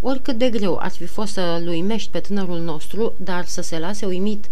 Oricât 0.00 0.38
de 0.38 0.50
greu 0.50 0.78
ar 0.80 0.90
fi 0.90 1.06
fost 1.06 1.32
să 1.32 1.60
lui 1.64 1.74
uimești 1.74 2.10
pe 2.10 2.18
tânărul 2.18 2.58
nostru, 2.60 3.12
dar 3.16 3.44
să 3.44 3.62
se 3.62 3.78
lase 3.78 4.06
uimit 4.06 4.44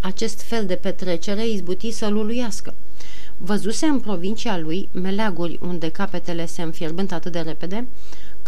acest 0.00 0.42
fel 0.42 0.66
de 0.66 0.74
petrecere 0.74 1.48
izbuti 1.48 1.90
să-l 1.90 2.16
uluiască. 2.16 2.74
Văzuse 3.36 3.86
în 3.86 4.00
provincia 4.00 4.58
lui, 4.58 4.88
meleaguri 4.92 5.58
unde 5.62 5.88
capetele 5.88 6.46
se 6.46 6.62
înfierbând 6.62 7.12
atât 7.12 7.32
de 7.32 7.40
repede, 7.40 7.86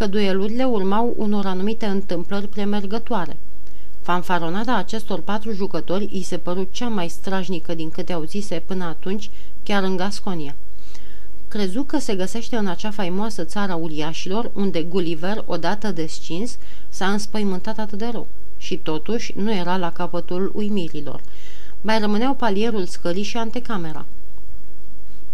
că 0.02 0.09
duelurile 0.09 0.64
urmau 0.64 1.14
unor 1.16 1.47
anumite 1.47 1.87
întâmplări 1.87 2.49
premergătoare. 2.49 3.37
Fanfaronata 4.00 4.75
acestor 4.75 5.21
patru 5.21 5.52
jucători 5.52 6.09
îi 6.12 6.23
se 6.23 6.38
păru 6.38 6.68
cea 6.71 6.88
mai 6.88 7.09
strajnică 7.09 7.75
din 7.75 7.90
câte 7.90 8.12
auzise 8.12 8.62
până 8.66 8.85
atunci, 8.85 9.30
chiar 9.62 9.82
în 9.82 9.97
Gasconia. 9.97 10.54
Crezu 11.49 11.82
că 11.82 11.99
se 11.99 12.14
găsește 12.14 12.56
în 12.56 12.66
acea 12.66 12.90
faimoasă 12.90 13.44
țară 13.44 13.75
uriașilor, 13.75 14.50
unde 14.54 14.82
Gulliver, 14.82 15.44
odată 15.47 15.90
descins, 15.92 16.56
s-a 16.88 17.09
înspăimântat 17.09 17.78
atât 17.78 17.99
de 17.99 18.09
rău. 18.12 18.26
Și 18.59 18.76
totuși 18.76 19.32
nu 19.37 19.54
era 19.54 19.76
la 19.76 19.92
capătul 19.92 20.52
uimirilor. 20.54 21.21
Mai 21.80 21.99
rămâneau 21.99 22.35
palierul 22.35 22.87
scării 22.87 23.23
și 23.23 23.37
antecamera. 23.37 24.04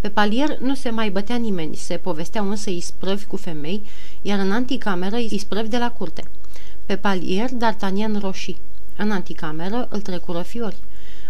Pe 0.01 0.09
palier 0.09 0.59
nu 0.59 0.75
se 0.75 0.91
mai 0.91 1.11
bătea 1.11 1.37
nimeni, 1.37 1.75
se 1.75 1.97
povesteau 1.97 2.49
însă 2.49 2.71
isprăvi 2.71 3.25
cu 3.25 3.37
femei, 3.37 3.83
iar 4.23 4.39
în 4.39 4.53
anticameră 4.53 5.17
isprăvi 5.17 5.69
de 5.69 5.79
la 5.79 5.91
curte. 5.91 6.23
Pe 6.87 6.97
palier, 6.97 7.49
D'Artagnan 7.51 8.21
roșii. 8.21 8.59
În 8.97 9.11
anticameră 9.11 9.89
îl 9.91 10.01
trecură 10.01 10.43
fiori. 10.43 10.77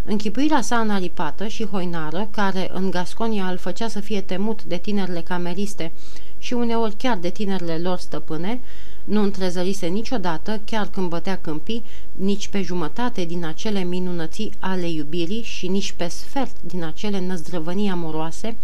Închipuirea 0.05 0.61
sa 0.61 0.79
înaripată 0.79 1.47
și 1.47 1.67
hoinară, 1.67 2.29
care 2.31 2.71
în 2.73 2.91
Gasconia 2.91 3.51
îl 3.51 3.57
făcea 3.57 3.89
să 3.89 4.01
fie 4.01 4.21
temut 4.21 4.65
de 4.65 4.77
tinerile 4.77 5.21
cameriste 5.21 5.93
și 6.39 6.53
uneori 6.53 6.95
chiar 6.97 7.17
de 7.17 7.31
tinerile 7.31 7.79
lor 7.79 7.99
stăpâne, 7.99 8.61
nu 9.09 9.23
întrezărise 9.23 9.87
niciodată, 9.87 10.61
chiar 10.65 10.89
când 10.89 11.09
bătea 11.09 11.37
câmpii, 11.37 11.83
nici 12.17 12.49
pe 12.49 12.63
jumătate 12.63 13.25
din 13.25 13.45
acele 13.45 13.85
minunății 13.85 14.53
ale 14.59 14.91
iubirii 14.91 15.43
și 15.43 15.69
nici 15.69 15.93
pe 15.93 16.09
sfert 16.09 16.57
din 16.63 16.85
acele 16.85 17.21
năzdrăvănii 17.21 17.91
amoroase, 17.91 18.57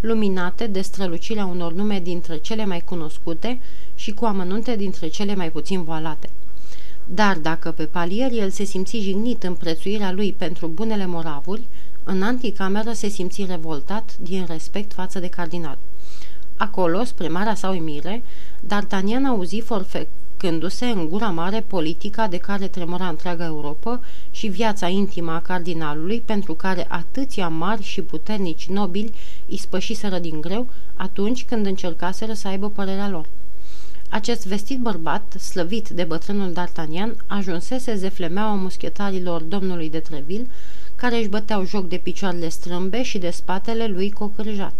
luminate 0.00 0.66
de 0.66 0.80
strălucirea 0.80 1.46
unor 1.46 1.72
nume 1.72 2.00
dintre 2.00 2.38
cele 2.38 2.64
mai 2.64 2.80
cunoscute 2.80 3.60
și 3.94 4.12
cu 4.12 4.24
amănunte 4.24 4.76
dintre 4.76 5.08
cele 5.08 5.34
mai 5.34 5.50
puțin 5.50 5.84
voalate. 5.84 6.30
Dar 7.04 7.36
dacă 7.36 7.70
pe 7.70 7.84
palier 7.84 8.32
el 8.32 8.50
se 8.50 8.64
simți 8.64 8.98
jignit 8.98 9.42
în 9.42 9.54
prețuirea 9.54 10.12
lui 10.12 10.32
pentru 10.32 10.66
bunele 10.66 11.06
moravuri, 11.06 11.66
în 12.04 12.22
anticameră 12.22 12.92
se 12.92 13.08
simți 13.08 13.44
revoltat 13.48 14.16
din 14.20 14.44
respect 14.48 14.92
față 14.92 15.18
de 15.18 15.28
cardinal. 15.28 15.78
Acolo, 16.56 17.04
spre 17.04 17.28
marea 17.28 17.54
sa 17.54 17.68
uimire, 17.68 18.22
D'Artagnan 18.66 19.24
auzi 19.28 19.60
forfecându-se 19.60 20.86
în 20.86 21.08
gura 21.08 21.28
mare 21.28 21.60
politica 21.60 22.28
de 22.28 22.36
care 22.36 22.68
tremura 22.68 23.08
întreaga 23.08 23.44
Europa 23.44 24.00
și 24.30 24.46
viața 24.46 24.88
intimă 24.88 25.32
a 25.32 25.40
cardinalului, 25.40 26.20
pentru 26.20 26.54
care 26.54 26.86
atâția 26.88 27.48
mari 27.48 27.82
și 27.82 28.02
puternici 28.02 28.68
nobili 28.68 29.14
îi 29.48 29.56
spășiseră 29.56 30.18
din 30.18 30.40
greu 30.40 30.66
atunci 30.94 31.44
când 31.44 31.66
încercaseră 31.66 32.32
să 32.32 32.48
aibă 32.48 32.68
părerea 32.68 33.08
lor. 33.08 33.26
Acest 34.08 34.46
vestit 34.46 34.78
bărbat, 34.78 35.32
slăvit 35.32 35.88
de 35.88 36.04
bătrânul 36.04 36.52
D'Artagnan, 36.52 37.16
ajunsese 37.26 37.94
zeflemeaua 37.94 38.54
muschetarilor 38.54 39.42
domnului 39.42 39.90
de 39.90 39.98
Treville, 39.98 40.46
care 40.96 41.16
își 41.16 41.28
băteau 41.28 41.66
joc 41.66 41.88
de 41.88 41.96
picioarele 41.96 42.48
strâmbe 42.48 43.02
și 43.02 43.18
de 43.18 43.30
spatele 43.30 43.86
lui 43.86 44.10
cocârjat. 44.10 44.74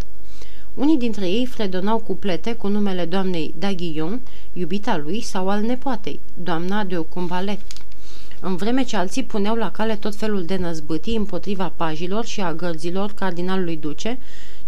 Unii 0.74 0.96
dintre 0.96 1.28
ei 1.28 1.46
fredonau 1.46 1.98
cuplete 1.98 2.54
cu 2.54 2.68
numele 2.68 3.04
doamnei 3.04 3.54
Daghillon, 3.58 4.20
iubita 4.52 4.96
lui, 4.96 5.20
sau 5.20 5.48
al 5.48 5.60
nepoatei, 5.60 6.20
doamna 6.42 6.84
de 6.84 6.98
Ocumvalet. 6.98 7.60
În 8.40 8.56
vreme 8.56 8.82
ce 8.82 8.96
alții 8.96 9.24
puneau 9.24 9.54
la 9.54 9.70
cale 9.70 9.96
tot 9.96 10.14
felul 10.14 10.44
de 10.44 10.56
năzbâtii 10.56 11.16
împotriva 11.16 11.72
pajilor 11.76 12.24
și 12.24 12.40
a 12.40 12.54
gărzilor 12.54 13.12
cardinalului 13.12 13.76
duce, 13.76 14.18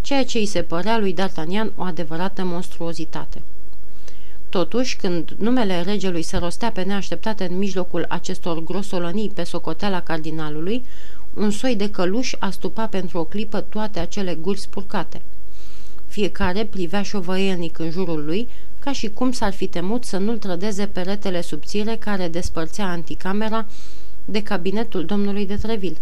ceea 0.00 0.24
ce 0.24 0.38
îi 0.38 0.46
se 0.46 0.62
părea 0.62 0.98
lui 0.98 1.14
D'Artagnan 1.14 1.74
o 1.76 1.82
adevărată 1.82 2.44
monstruozitate. 2.44 3.42
Totuși, 4.48 4.96
când 4.96 5.34
numele 5.38 5.82
regelui 5.82 6.22
se 6.22 6.36
rostea 6.36 6.70
pe 6.70 6.82
neașteptate 6.82 7.46
în 7.50 7.58
mijlocul 7.58 8.04
acestor 8.08 8.62
grosolănii 8.62 9.30
pe 9.34 9.42
socoteala 9.42 10.00
cardinalului, 10.00 10.84
un 11.34 11.50
soi 11.50 11.76
de 11.76 11.90
căluș 11.90 12.34
astupa 12.38 12.86
pentru 12.86 13.18
o 13.18 13.24
clipă 13.24 13.60
toate 13.60 13.98
acele 13.98 14.34
guri 14.34 14.58
spurcate. 14.58 15.22
Fiecare 16.16 16.64
privea 16.64 17.02
șovăielnic 17.02 17.78
în 17.78 17.90
jurul 17.90 18.24
lui, 18.24 18.48
ca 18.78 18.92
și 18.92 19.08
cum 19.08 19.32
s-ar 19.32 19.52
fi 19.52 19.66
temut 19.66 20.04
să 20.04 20.16
nu-l 20.16 20.38
trădeze 20.38 20.86
peretele 20.86 21.40
subțire 21.40 21.96
care 21.96 22.28
despărțea 22.28 22.86
anticamera 22.86 23.66
de 24.24 24.42
cabinetul 24.42 25.04
domnului 25.04 25.46
de 25.46 25.56
Treville. 25.56 26.00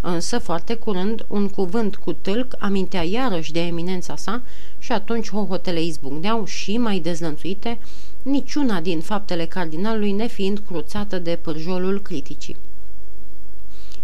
Însă, 0.00 0.38
foarte 0.38 0.74
curând, 0.74 1.24
un 1.28 1.48
cuvânt 1.48 1.96
cu 1.96 2.12
tâlc 2.12 2.54
amintea 2.58 3.02
iarăși 3.02 3.52
de 3.52 3.60
eminența 3.60 4.16
sa 4.16 4.42
și 4.78 4.92
atunci 4.92 5.30
hohotele 5.30 5.82
izbucneau 5.82 6.44
și 6.44 6.78
mai 6.78 6.98
dezlănțuite, 6.98 7.78
niciuna 8.22 8.80
din 8.80 9.00
faptele 9.00 9.46
cardinalului 9.46 10.12
nefiind 10.12 10.62
cruțată 10.66 11.18
de 11.18 11.38
pârjolul 11.42 12.02
criticii. 12.02 12.56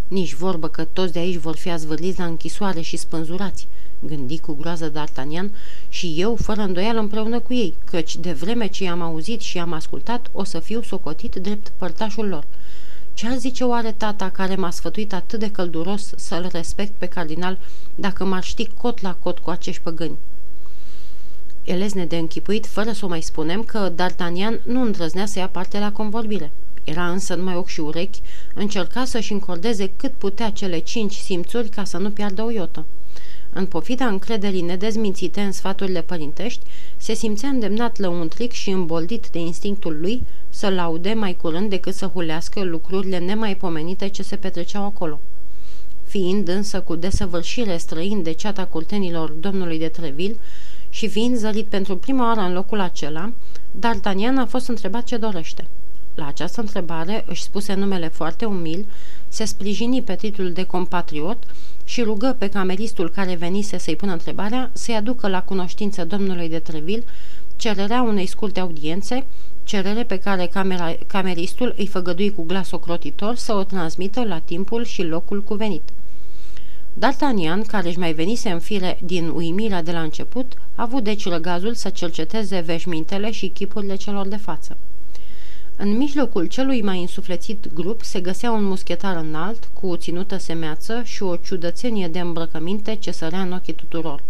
Nici 0.09 0.35
vorbă 0.35 0.69
că 0.69 0.85
toți 0.85 1.13
de 1.13 1.19
aici 1.19 1.37
vor 1.37 1.57
fi 1.57 1.71
azvârliți 1.71 2.19
la 2.19 2.25
închisoare 2.25 2.81
și 2.81 2.97
spânzurați, 2.97 3.67
gândi 4.07 4.39
cu 4.39 4.53
groază 4.53 4.93
D'Artagnan 4.93 5.51
și 5.89 6.15
eu, 6.17 6.37
fără 6.37 6.61
îndoială, 6.61 6.99
împreună 6.99 7.41
cu 7.41 7.55
ei, 7.55 7.75
căci 7.85 8.17
de 8.17 8.33
vreme 8.33 8.67
ce 8.67 8.85
i-am 8.85 9.03
auzit 9.03 9.41
și 9.41 9.57
i-am 9.57 9.73
ascultat, 9.73 10.31
o 10.33 10.45
să 10.45 10.59
fiu 10.59 10.83
socotit 10.83 11.35
drept 11.35 11.73
părtașul 11.77 12.29
lor. 12.29 12.45
Ce-ar 13.15 13.37
zice 13.37 13.65
oare 13.65 13.93
tata 13.93 14.31
care 14.31 14.55
m-a 14.55 14.71
sfătuit 14.71 15.13
atât 15.13 15.39
de 15.39 15.51
călduros 15.51 16.13
să-l 16.17 16.49
respect 16.53 16.93
pe 16.99 17.07
cardinal 17.07 17.59
dacă 17.95 18.25
m-ar 18.25 18.43
ști 18.43 18.69
cot 18.77 19.01
la 19.01 19.15
cot 19.15 19.39
cu 19.39 19.51
acești 19.51 19.83
păgâni? 19.83 20.17
Elezne 21.65 22.05
de 22.05 22.17
închipuit, 22.17 22.67
fără 22.67 22.93
să 22.93 23.05
o 23.05 23.09
mai 23.09 23.21
spunem 23.21 23.63
că 23.63 23.93
D'Artagnan 23.93 24.63
nu 24.63 24.83
îndrăznea 24.83 25.27
să 25.27 25.39
ia 25.39 25.49
parte 25.49 25.79
la 25.79 25.93
convorbire. 25.93 26.51
Era 26.85 27.11
însă 27.11 27.35
numai 27.35 27.55
ochi 27.55 27.69
și 27.69 27.81
urechi, 27.81 28.21
încerca 28.55 29.05
să-și 29.05 29.33
încordeze 29.33 29.91
cât 29.97 30.13
putea 30.13 30.51
cele 30.51 30.79
cinci 30.79 31.15
simțuri 31.15 31.69
ca 31.69 31.85
să 31.85 31.97
nu 31.97 32.11
piardă 32.11 32.43
o 32.43 32.51
iotă. 32.51 32.85
În 33.53 33.67
pofida 33.67 34.07
încrederii 34.07 34.61
nedezmințite 34.61 35.41
în 35.41 35.53
sfaturile 35.53 36.03
părintești, 36.03 36.61
se 36.97 37.15
simțea 37.15 37.49
îndemnat 37.49 37.99
lăuntric 37.99 38.53
și 38.53 38.71
îmboldit 38.71 39.29
de 39.29 39.39
instinctul 39.39 40.01
lui 40.01 40.23
să 40.49 40.69
laude 40.69 41.13
mai 41.13 41.37
curând 41.37 41.71
decât 41.71 41.95
să 41.95 42.07
hulească 42.07 42.63
lucrurile 42.63 43.19
nemaipomenite 43.19 44.09
ce 44.09 44.23
se 44.23 44.37
petreceau 44.37 44.85
acolo. 44.85 45.21
Fiind 46.07 46.49
însă 46.49 46.81
cu 46.81 46.95
desăvârșire 46.95 47.77
străin 47.77 48.23
de 48.23 48.33
ceata 48.33 48.67
curtenilor 48.67 49.31
domnului 49.31 49.79
de 49.79 49.89
Treville 49.89 50.37
și 50.91 51.09
fiind 51.09 51.37
zărit 51.37 51.67
pentru 51.67 51.97
prima 51.97 52.27
oară 52.27 52.41
în 52.41 52.53
locul 52.53 52.81
acela, 52.81 53.33
D'Artagnan 53.79 54.39
a 54.39 54.47
fost 54.47 54.69
întrebat 54.69 55.05
ce 55.05 55.17
dorește. 55.17 55.67
La 56.15 56.27
această 56.27 56.61
întrebare 56.61 57.25
își 57.29 57.43
spuse 57.43 57.75
numele 57.75 58.09
foarte 58.09 58.45
umil, 58.45 58.87
se 59.29 59.45
sprijini 59.45 60.03
pe 60.03 60.15
titlul 60.15 60.53
de 60.53 60.63
compatriot 60.63 61.45
și 61.91 62.03
rugă 62.03 62.37
pe 62.39 62.49
cameristul 62.49 63.11
care 63.11 63.35
venise 63.35 63.79
să-i 63.79 63.97
pună 63.97 64.13
întrebarea 64.13 64.71
să-i 64.73 64.95
aducă 64.95 65.29
la 65.29 65.43
cunoștință 65.43 66.05
domnului 66.05 66.49
de 66.49 66.59
Treville 66.59 67.05
cererea 67.57 68.03
unei 68.03 68.27
scurte 68.27 68.61
audiențe, 68.61 69.27
cerere 69.65 70.05
pe 70.05 70.19
care 70.19 70.47
camera, 70.47 70.97
cameristul 71.07 71.75
îi 71.77 71.87
făgădui 71.87 72.31
cu 72.35 72.43
glas 72.43 72.71
ocrotitor 72.71 73.35
să 73.35 73.55
o 73.55 73.65
transmită 73.65 74.25
la 74.25 74.39
timpul 74.39 74.85
și 74.85 75.03
locul 75.03 75.43
cuvenit. 75.43 75.83
D'Artagnan, 76.99 77.67
care 77.67 77.89
își 77.89 77.99
mai 77.99 78.13
venise 78.13 78.51
în 78.51 78.59
fire 78.59 78.99
din 79.03 79.29
uimirea 79.29 79.83
de 79.83 79.93
la 79.93 80.01
început, 80.01 80.53
a 80.75 80.83
avut 80.83 81.05
deci 81.05 81.29
răgazul 81.29 81.75
să 81.75 81.89
cerceteze 81.89 82.61
veșmintele 82.61 83.31
și 83.31 83.49
chipurile 83.49 83.97
celor 83.97 84.27
de 84.27 84.37
față. 84.37 84.77
În 85.83 85.97
mijlocul 85.97 86.47
celui 86.47 86.83
mai 86.83 87.01
însuflețit 87.01 87.75
grup 87.75 88.03
se 88.03 88.21
găsea 88.21 88.51
un 88.51 88.65
muschetar 88.65 89.17
înalt, 89.17 89.69
cu 89.73 89.87
o 89.87 89.97
ținută 89.97 90.37
semeață 90.37 91.03
și 91.05 91.23
o 91.23 91.37
ciudățenie 91.37 92.09
de 92.09 92.21
îmbrăcăminte 92.21 92.95
ce 92.95 93.11
sărea 93.11 93.41
în 93.41 93.53
ochii 93.53 93.73
tuturor. 93.73 94.23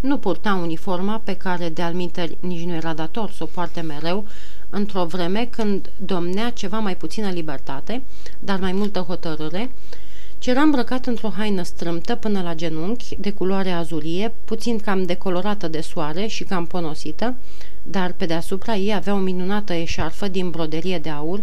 Nu 0.00 0.18
purta 0.18 0.54
uniforma 0.54 1.20
pe 1.24 1.36
care 1.36 1.68
de 1.68 1.82
alminteri 1.82 2.36
nici 2.40 2.64
nu 2.64 2.74
era 2.74 2.94
dator 2.94 3.30
să 3.30 3.42
o 3.42 3.46
poarte 3.46 3.80
mereu, 3.80 4.24
într-o 4.70 5.04
vreme 5.04 5.48
când 5.50 5.90
domnea 6.04 6.50
ceva 6.50 6.78
mai 6.78 6.96
puțină 6.96 7.28
libertate, 7.30 8.02
dar 8.38 8.60
mai 8.60 8.72
multă 8.72 9.00
hotărâre, 9.00 9.70
ce 10.38 10.50
era 10.50 10.60
îmbrăcat 10.60 11.06
într-o 11.06 11.32
haină 11.36 11.62
strâmtă 11.62 12.14
până 12.14 12.42
la 12.42 12.54
genunchi, 12.54 13.16
de 13.18 13.30
culoare 13.30 13.70
azurie, 13.70 14.34
puțin 14.44 14.78
cam 14.78 15.02
decolorată 15.02 15.68
de 15.68 15.80
soare 15.80 16.26
și 16.26 16.44
cam 16.44 16.66
ponosită, 16.66 17.34
dar 17.90 18.12
pe 18.12 18.26
deasupra 18.26 18.74
ei 18.74 18.94
avea 18.94 19.14
o 19.14 19.18
minunată 19.18 19.72
eșarfă 19.72 20.28
din 20.28 20.50
broderie 20.50 20.98
de 20.98 21.08
aur, 21.08 21.40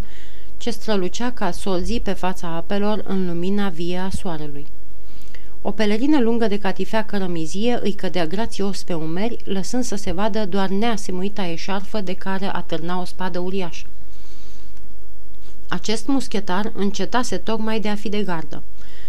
ce 0.58 0.70
strălucea 0.70 1.32
ca 1.32 1.52
solzii 1.52 2.00
pe 2.00 2.14
fața 2.14 2.48
apelor 2.48 3.04
în 3.08 3.28
lumina 3.28 3.70
vie 3.70 3.98
a 3.98 4.10
soarelui. 4.10 4.66
O 5.62 5.72
pelerină 5.72 6.20
lungă 6.20 6.48
de 6.48 6.60
catifea 6.60 7.06
cărămizie 7.06 7.80
îi 7.82 7.94
cădea 7.94 8.26
grațios 8.26 8.84
pe 8.84 8.94
umeri, 8.94 9.38
lăsând 9.44 9.84
să 9.84 9.96
se 9.96 10.12
vadă 10.12 10.46
doar 10.46 10.70
neasemuita 10.70 11.48
eșarfă 11.48 12.02
de 12.02 12.14
care 12.14 12.46
atârna 12.46 13.02
o 13.02 13.06
spadă 13.06 13.40
uriașă. 13.40 13.86
Acest 15.68 16.08
muschetar 16.08 16.72
încetase 16.76 17.38
tocmai 17.38 17.80
de 17.80 17.90
a 17.90 17.96
fi 17.96 18.10
de 18.10 18.24
gardă. 18.24 18.64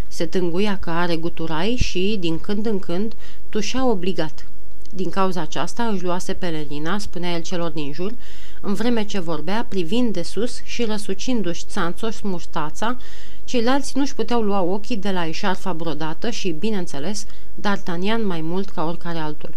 Se 0.08 0.26
tânguia 0.26 0.78
că 0.78 0.90
are 0.90 1.16
guturai 1.16 1.76
și, 1.76 2.16
din 2.20 2.38
când 2.38 2.66
în 2.66 2.78
când, 2.78 3.14
tușea 3.48 3.86
obligat. 3.86 4.46
Din 4.94 5.10
cauza 5.10 5.40
aceasta 5.40 5.82
își 5.82 6.02
luase 6.02 6.32
pelerina, 6.32 6.98
spunea 6.98 7.32
el 7.32 7.42
celor 7.42 7.70
din 7.70 7.92
jur, 7.92 8.14
în 8.60 8.74
vreme 8.74 9.04
ce 9.04 9.18
vorbea, 9.20 9.66
privind 9.68 10.12
de 10.12 10.22
sus 10.22 10.62
și 10.64 10.84
răsucindu-și 10.84 11.64
țanțoși 11.64 12.26
mustața, 12.26 12.96
ceilalți 13.44 13.98
nu-și 13.98 14.14
puteau 14.14 14.42
lua 14.42 14.60
ochii 14.60 14.96
de 14.96 15.10
la 15.10 15.26
eșarfa 15.26 15.72
brodată 15.72 16.30
și, 16.30 16.50
bineînțeles, 16.50 17.26
D'Artagnan 17.60 18.22
mai 18.24 18.40
mult 18.40 18.70
ca 18.70 18.84
oricare 18.84 19.18
altul. 19.18 19.54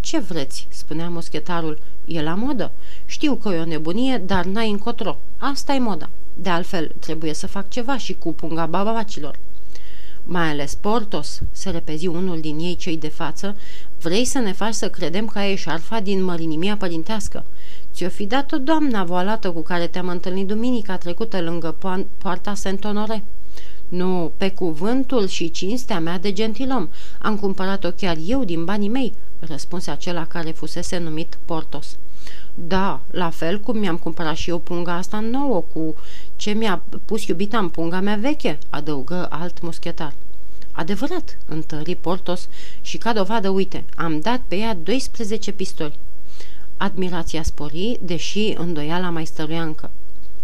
Ce 0.00 0.18
vreți?" 0.18 0.66
spunea 0.70 1.08
moschetarul. 1.08 1.78
E 2.04 2.22
la 2.22 2.34
modă. 2.34 2.72
Știu 3.06 3.34
că 3.34 3.48
e 3.48 3.58
o 3.58 3.64
nebunie, 3.64 4.22
dar 4.26 4.44
n-ai 4.44 4.70
încotro. 4.70 5.18
asta 5.38 5.72
e 5.72 5.78
moda. 5.78 6.08
De 6.34 6.48
altfel, 6.48 6.94
trebuie 6.98 7.34
să 7.34 7.46
fac 7.46 7.68
ceva 7.68 7.96
și 7.96 8.14
cu 8.14 8.32
punga 8.32 8.66
babacilor." 8.66 9.38
Mai 10.24 10.48
ales 10.48 10.74
Portos, 10.74 11.40
se 11.52 11.70
repezi 11.70 12.06
unul 12.06 12.40
din 12.40 12.58
ei 12.58 12.76
cei 12.76 12.96
de 12.96 13.08
față, 13.08 13.56
vrei 14.00 14.24
să 14.24 14.38
ne 14.38 14.52
faci 14.52 14.74
să 14.74 14.88
credem 14.88 15.26
că 15.26 15.38
ai 15.38 15.56
șarfa 15.56 16.00
din 16.00 16.22
mărinimia 16.24 16.76
părintească. 16.76 17.44
Ți-o 17.92 18.08
fi 18.08 18.26
dat-o 18.26 18.58
doamna 18.58 19.04
voalată 19.04 19.50
cu 19.50 19.62
care 19.62 19.86
te-am 19.86 20.08
întâlnit 20.08 20.46
duminica 20.46 20.96
trecută 20.96 21.40
lângă 21.40 21.74
po- 21.74 22.06
poarta 22.18 22.54
Saint-Honore. 22.54 23.22
Nu, 23.88 24.32
pe 24.36 24.50
cuvântul 24.50 25.26
și 25.26 25.50
cinstea 25.50 26.00
mea 26.00 26.18
de 26.18 26.32
gentilom. 26.32 26.88
Am 27.18 27.36
cumpărat-o 27.36 27.90
chiar 27.90 28.16
eu 28.26 28.44
din 28.44 28.64
banii 28.64 28.88
mei, 28.88 29.12
răspunse 29.38 29.90
acela 29.90 30.26
care 30.26 30.50
fusese 30.50 30.98
numit 30.98 31.38
Portos. 31.44 31.96
Da, 32.54 33.00
la 33.10 33.30
fel 33.30 33.60
cum 33.60 33.78
mi-am 33.78 33.96
cumpărat 33.96 34.36
și 34.36 34.50
eu 34.50 34.58
punga 34.58 34.94
asta 34.94 35.20
nouă 35.20 35.64
cu 35.72 35.94
ce 36.36 36.50
mi-a 36.50 36.82
pus 37.04 37.26
iubita 37.26 37.58
în 37.58 37.68
punga 37.68 38.00
mea 38.00 38.16
veche, 38.16 38.58
adăugă 38.70 39.26
alt 39.30 39.60
muschetar. 39.60 40.12
Adevărat, 40.78 41.38
întări 41.46 41.94
Portos 41.94 42.48
și 42.80 42.98
ca 42.98 43.12
dovadă, 43.12 43.48
uite, 43.48 43.84
am 43.96 44.20
dat 44.20 44.40
pe 44.48 44.56
ea 44.56 44.74
12 44.74 45.52
pistoli. 45.52 45.98
Admirația 46.76 47.42
spori, 47.42 47.98
deși 48.02 48.54
îndoiala 48.56 49.10
mai 49.10 49.26
stăruia 49.26 49.62
încă. 49.62 49.90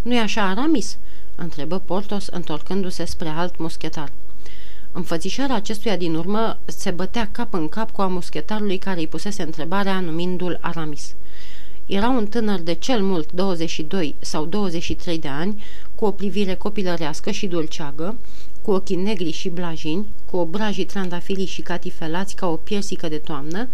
Nu-i 0.02 0.18
așa, 0.18 0.48
Aramis?" 0.48 0.96
întrebă 1.34 1.78
Portos, 1.78 2.26
întorcându-se 2.26 3.04
spre 3.04 3.28
alt 3.28 3.58
muschetar. 3.58 4.12
Înfățișarea 4.92 5.56
acestuia 5.56 5.96
din 5.96 6.14
urmă 6.14 6.58
se 6.64 6.90
bătea 6.90 7.28
cap 7.32 7.52
în 7.52 7.68
cap 7.68 7.90
cu 7.90 8.00
a 8.00 8.06
muschetarului 8.06 8.78
care 8.78 9.00
îi 9.00 9.08
pusese 9.08 9.42
întrebarea 9.42 10.00
numindu-l 10.00 10.58
Aramis. 10.60 11.14
Era 11.86 12.08
un 12.08 12.26
tânăr 12.26 12.60
de 12.60 12.72
cel 12.72 13.02
mult 13.02 13.32
22 13.32 14.14
sau 14.20 14.44
23 14.44 15.18
de 15.18 15.28
ani, 15.28 15.62
cu 15.94 16.04
o 16.04 16.10
privire 16.10 16.54
copilărească 16.54 17.30
și 17.30 17.46
dulceagă, 17.46 18.16
cu 18.62 18.70
ochii 18.70 18.96
negri 18.96 19.30
și 19.30 19.48
blajini, 19.48 20.06
cu 20.30 20.36
obrajii 20.36 20.84
trandafirii 20.84 21.46
și 21.46 21.62
catifelați 21.62 22.34
ca 22.34 22.46
o 22.46 22.56
piersică 22.56 23.08
de 23.08 23.16
toamnă, 23.16 23.68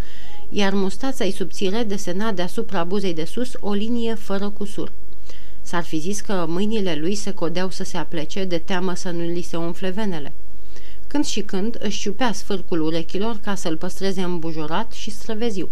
iar 0.48 0.72
mustața 0.72 1.24
ei 1.24 1.32
subțire 1.32 1.82
desena 1.82 2.32
deasupra 2.32 2.84
buzei 2.84 3.14
de 3.14 3.24
sus 3.24 3.52
o 3.60 3.72
linie 3.72 4.14
fără 4.14 4.48
cusur. 4.48 4.92
S-ar 5.62 5.84
fi 5.84 5.98
zis 5.98 6.20
că 6.20 6.44
mâinile 6.48 6.94
lui 6.94 7.14
se 7.14 7.32
codeau 7.32 7.70
să 7.70 7.84
se 7.84 7.96
aplece 7.96 8.44
de 8.44 8.58
teamă 8.58 8.94
să 8.94 9.10
nu 9.10 9.24
li 9.24 9.42
se 9.42 9.56
umfle 9.56 9.90
venele. 9.90 10.32
Când 11.06 11.24
și 11.24 11.40
când 11.40 11.78
își 11.80 12.00
ciupea 12.00 12.32
sfârcul 12.32 12.80
urechilor 12.80 13.38
ca 13.42 13.54
să-l 13.54 13.76
păstreze 13.76 14.22
îmbujorat 14.22 14.92
și 14.92 15.10
străveziu. 15.10 15.68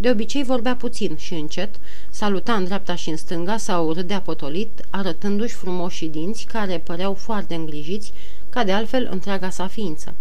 De 0.00 0.10
obicei 0.10 0.42
vorbea 0.42 0.76
puțin 0.76 1.16
și 1.16 1.34
încet, 1.34 1.74
saluta 2.10 2.54
în 2.54 2.64
dreapta 2.64 2.94
și 2.94 3.08
în 3.08 3.16
stânga 3.16 3.56
sau 3.56 3.92
râdea 3.92 4.20
potolit, 4.20 4.70
arătându-și 4.90 5.54
frumoși 5.54 6.06
dinți 6.06 6.44
care 6.44 6.78
păreau 6.78 7.14
foarte 7.14 7.54
îngrijiți, 7.54 8.12
ca 8.50 8.64
de 8.64 8.72
altfel 8.72 9.08
întreaga 9.10 9.50
sa 9.50 9.66
ființă. 9.66 10.14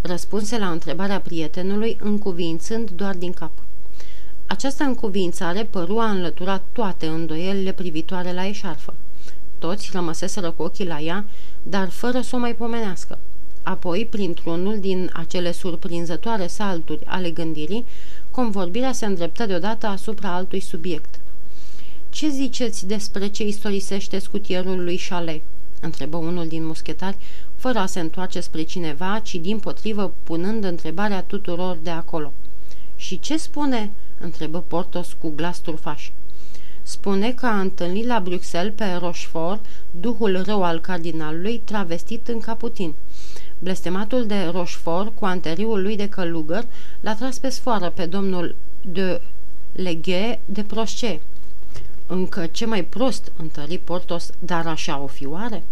Răspunse 0.00 0.58
la 0.58 0.70
întrebarea 0.70 1.20
prietenului, 1.20 1.96
încuvințând 2.00 2.90
doar 2.90 3.14
din 3.14 3.32
cap. 3.32 3.52
Această 4.46 4.84
încuvințare 4.84 5.64
păru 5.64 5.98
a 5.98 6.10
înlăturat 6.10 6.64
toate 6.72 7.06
îndoielile 7.06 7.72
privitoare 7.72 8.32
la 8.32 8.46
eșarfă. 8.46 8.94
Toți 9.58 9.90
rămăseseră 9.92 10.50
cu 10.50 10.62
ochii 10.62 10.86
la 10.86 11.00
ea, 11.00 11.24
dar 11.62 11.88
fără 11.88 12.20
să 12.20 12.36
o 12.36 12.38
mai 12.38 12.54
pomenească. 12.54 13.18
Apoi, 13.62 14.06
printr-unul 14.10 14.78
din 14.78 15.10
acele 15.12 15.52
surprinzătoare 15.52 16.46
salturi 16.46 17.04
ale 17.04 17.30
gândirii, 17.30 17.84
convorbirea 18.38 18.92
se 18.92 19.06
îndreptă 19.06 19.46
deodată 19.46 19.86
asupra 19.86 20.34
altui 20.34 20.60
subiect. 20.60 21.20
Ce 22.10 22.28
ziceți 22.28 22.86
despre 22.86 23.26
ce 23.26 23.46
istorisește 23.46 24.18
scutierul 24.18 24.84
lui 24.84 25.00
Chalet?" 25.08 25.42
întrebă 25.80 26.16
unul 26.16 26.48
din 26.48 26.66
muschetari, 26.66 27.16
fără 27.56 27.78
a 27.78 27.86
se 27.86 28.00
întoarce 28.00 28.40
spre 28.40 28.62
cineva, 28.62 29.18
ci 29.18 29.34
din 29.34 29.58
potrivă 29.58 30.12
punând 30.22 30.64
întrebarea 30.64 31.22
tuturor 31.22 31.78
de 31.82 31.90
acolo. 31.90 32.32
Și 32.96 33.20
ce 33.20 33.36
spune?" 33.36 33.90
întrebă 34.20 34.64
Portos 34.66 35.16
cu 35.18 35.32
glas 35.36 35.58
turfaș. 35.58 36.10
Spune 36.82 37.32
că 37.32 37.46
a 37.46 37.60
întâlnit 37.60 38.06
la 38.06 38.20
Bruxelles 38.20 38.72
pe 38.76 38.92
Rochefort, 38.92 39.64
duhul 39.90 40.42
rău 40.42 40.62
al 40.62 40.80
cardinalului, 40.80 41.62
travestit 41.64 42.28
în 42.28 42.40
caputin. 42.40 42.94
Blestematul 43.58 44.26
de 44.26 44.44
Rochefort, 44.44 45.14
cu 45.14 45.24
anteriul 45.24 45.82
lui 45.82 45.96
de 45.96 46.08
călugăr, 46.08 46.66
l-a 47.00 47.14
tras 47.14 47.38
pe 47.38 47.48
sfoară 47.48 47.90
pe 47.90 48.06
domnul 48.06 48.54
de 48.80 49.20
Leghe 49.72 50.40
de 50.44 50.62
Prosce. 50.62 51.20
Încă 52.06 52.46
ce 52.46 52.66
mai 52.66 52.84
prost, 52.84 53.32
întări 53.36 53.78
Portos, 53.78 54.30
dar 54.38 54.66
așa 54.66 54.98
o 54.98 55.06
fi 55.06 55.26
oare? 55.26 55.64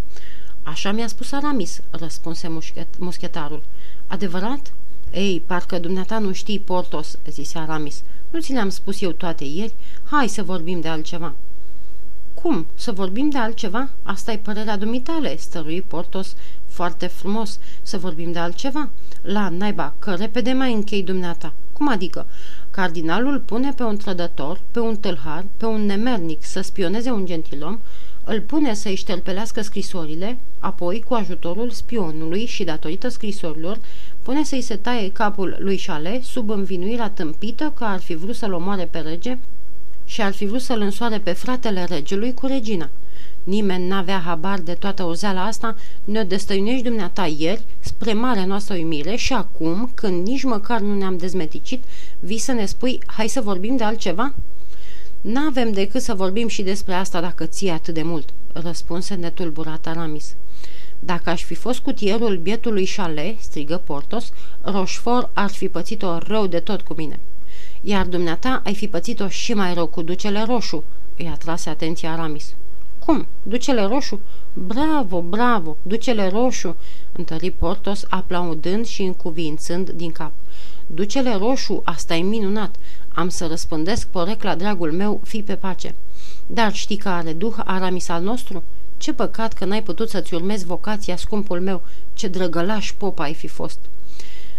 Așa 0.63 0.93
mi-a 0.93 1.07
spus 1.07 1.33
Aramis, 1.33 1.81
răspunse 1.91 2.49
mușchet, 2.49 2.99
muschetarul. 2.99 3.63
Adevărat? 4.07 4.73
Ei, 5.13 5.43
parcă 5.47 5.79
dumneata 5.79 6.19
nu 6.19 6.33
știi, 6.33 6.59
Portos, 6.59 7.19
zise 7.31 7.59
Aramis. 7.59 8.03
Nu 8.31 8.41
ți 8.41 8.53
le-am 8.53 8.69
spus 8.69 9.01
eu 9.01 9.11
toate 9.11 9.45
ieri? 9.45 9.75
Hai 10.05 10.29
să 10.29 10.43
vorbim 10.43 10.81
de 10.81 10.89
altceva. 10.89 11.35
Cum? 12.35 12.67
Să 12.75 12.93
vorbim 12.93 13.31
de 13.31 13.39
altceva? 13.39 13.89
Asta 14.03 14.33
e 14.33 14.37
părerea 14.37 14.77
dumitale, 14.77 15.37
stărui 15.37 15.83
Portos 15.83 16.35
foarte 16.77 17.07
frumos. 17.07 17.59
Să 17.83 17.99
vorbim 17.99 18.33
de 18.33 18.39
altceva? 18.39 18.89
La 19.23 19.49
naiba, 19.49 19.95
că 19.99 20.15
repede 20.15 20.53
mai 20.53 20.73
închei 20.73 21.03
dumneata. 21.03 21.53
Cum 21.73 21.89
adică? 21.89 22.27
Cardinalul 22.71 23.39
pune 23.41 23.73
pe 23.77 23.83
un 23.83 23.97
trădător, 23.97 24.61
pe 24.71 24.79
un 24.79 24.97
tâlhar, 24.97 25.45
pe 25.57 25.67
un 25.67 25.87
nemernic 25.87 26.45
să 26.45 26.61
spioneze 26.61 27.11
un 27.11 27.27
gentilom, 27.27 27.79
îl 28.25 28.41
pune 28.41 28.75
să-i 28.75 28.95
șterpelească 28.95 29.61
scrisorile, 29.61 30.39
apoi, 30.59 31.05
cu 31.09 31.15
ajutorul 31.15 31.71
spionului 31.71 32.47
și 32.47 32.65
datorită 32.65 33.09
scrisorilor, 33.09 33.79
pune 34.23 34.45
să-i 34.45 34.61
se 34.61 34.77
taie 34.77 35.13
capul 35.13 35.57
lui 35.59 35.77
Chalet 35.87 36.23
sub 36.23 36.51
învinuirea 36.51 37.11
tâmpită 37.11 37.73
că 37.77 37.85
ar 37.85 38.01
fi 38.01 38.15
vrut 38.15 38.35
să-l 38.35 38.53
omoare 38.53 38.85
pe 38.85 38.99
rege 38.99 39.39
și 40.05 40.23
ar 40.23 40.33
fi 40.33 40.47
vrut 40.47 40.61
să-l 40.61 40.81
însoare 40.81 41.19
pe 41.19 41.33
fratele 41.33 41.85
regelui 41.85 42.35
cu 42.35 42.47
regina. 42.47 42.91
Nimeni 43.47 43.87
n-avea 43.87 44.19
habar 44.19 44.59
de 44.59 44.73
toată 44.73 45.05
ozeala 45.05 45.45
asta, 45.45 45.77
ne-o 46.05 46.23
destăinești 46.25 46.83
dumneata 46.83 47.27
ieri, 47.39 47.63
spre 47.81 48.13
marea 48.13 48.45
noastră 48.45 48.75
uimire 48.75 49.17
și 49.17 49.33
acum, 49.33 49.91
când 49.95 50.27
nici 50.27 50.43
măcar 50.43 50.81
nu 50.81 50.95
ne-am 50.95 51.17
dezmeticit, 51.17 51.85
vii 52.19 52.39
să 52.39 52.53
ne 52.53 52.67
spui, 52.67 52.99
hai 53.07 53.29
să 53.29 53.41
vorbim 53.41 53.77
de 53.77 53.85
altceva?" 53.85 54.33
N-avem 55.21 55.73
decât 55.73 56.03
să 56.03 56.15
vorbim 56.15 56.49
și 56.49 56.63
despre 56.63 56.95
asta 56.95 57.21
dacă 57.21 57.45
ție 57.45 57.71
atât 57.71 57.95
de 57.95 58.03
mult," 58.03 58.29
răspunse 58.53 59.15
netulburat 59.15 59.87
Aramis. 59.87 60.35
Dacă 60.99 61.31
aș 61.31 61.43
fi 61.43 61.55
fost 61.55 61.79
cutierul 61.79 62.37
bietului 62.37 62.89
Chalet, 62.97 63.41
strigă 63.41 63.83
Portos, 63.85 64.33
Rochefort 64.63 65.31
ar 65.33 65.51
fi 65.51 65.69
pățit-o 65.69 66.19
rău 66.19 66.47
de 66.47 66.59
tot 66.61 66.81
cu 66.81 66.95
mine. 66.97 67.19
Iar 67.81 68.07
dumneata 68.07 68.63
ai 68.65 68.75
fi 68.75 68.89
pățit-o 68.89 69.29
și 69.29 69.55
mai 69.55 69.75
rău 69.75 69.87
cu 69.87 70.03
ducele 70.03 70.43
roșu, 70.43 70.85
îi 71.17 71.29
atrase 71.29 71.69
atenția 71.69 72.13
Aramis. 72.13 72.55
Cum? 73.07 73.27
Ducele 73.43 73.83
roșu? 73.83 74.21
Bravo, 74.53 75.23
bravo, 75.23 75.77
ducele 75.83 76.29
roșu, 76.29 76.77
întări 77.13 77.51
Portos, 77.51 78.05
aplaudând 78.09 78.87
și 78.87 79.03
încuvințând 79.03 79.91
din 79.91 80.13
cap. 80.13 80.33
Ducele 80.87 81.35
roșu, 81.35 81.83
asta 81.85 82.15
e 82.15 82.23
minunat. 82.23 82.77
Am 83.15 83.29
să 83.29 83.47
răspândesc 83.47 84.07
porecla, 84.07 84.55
dragul 84.55 84.93
meu, 84.93 85.21
fi 85.25 85.43
pe 85.43 85.55
pace. 85.55 85.95
Dar 86.47 86.75
știi 86.75 86.97
că 86.97 87.09
are 87.09 87.33
duh 87.33 87.55
Aramis 87.65 88.09
al 88.09 88.23
nostru? 88.23 88.63
Ce 88.97 89.13
păcat 89.13 89.53
că 89.53 89.65
n-ai 89.65 89.83
putut 89.83 90.09
să-ți 90.09 90.35
urmezi 90.35 90.65
vocația, 90.65 91.17
scumpul 91.17 91.61
meu, 91.61 91.83
ce 92.15 92.29
drăgălaș 92.29 92.93
pop 92.93 93.19
ai 93.19 93.35
fi 93.35 93.47
fost. 93.47 93.79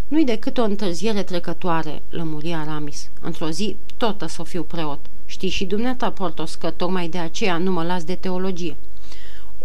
Nu-i 0.08 0.26
decât 0.26 0.58
o 0.58 0.64
întârziere 0.64 1.24
trecătoare, 1.24 2.02
lămuri 2.10 2.54
Aramis. 2.54 3.10
Într-o 3.22 3.50
zi 3.50 3.76
tot 3.98 4.22
o 4.22 4.28
să 4.28 4.44
fiu 4.44 4.64
preot. 4.64 5.00
Știi 5.30 5.50
și 5.50 5.66
dumneata, 5.66 6.12
Portos, 6.12 6.56
că 6.56 6.70
tocmai 6.70 7.08
de 7.08 7.18
aceea 7.18 7.58
nu 7.58 7.72
mă 7.72 7.84
las 7.84 8.04
de 8.04 8.16
teologie. 8.16 8.76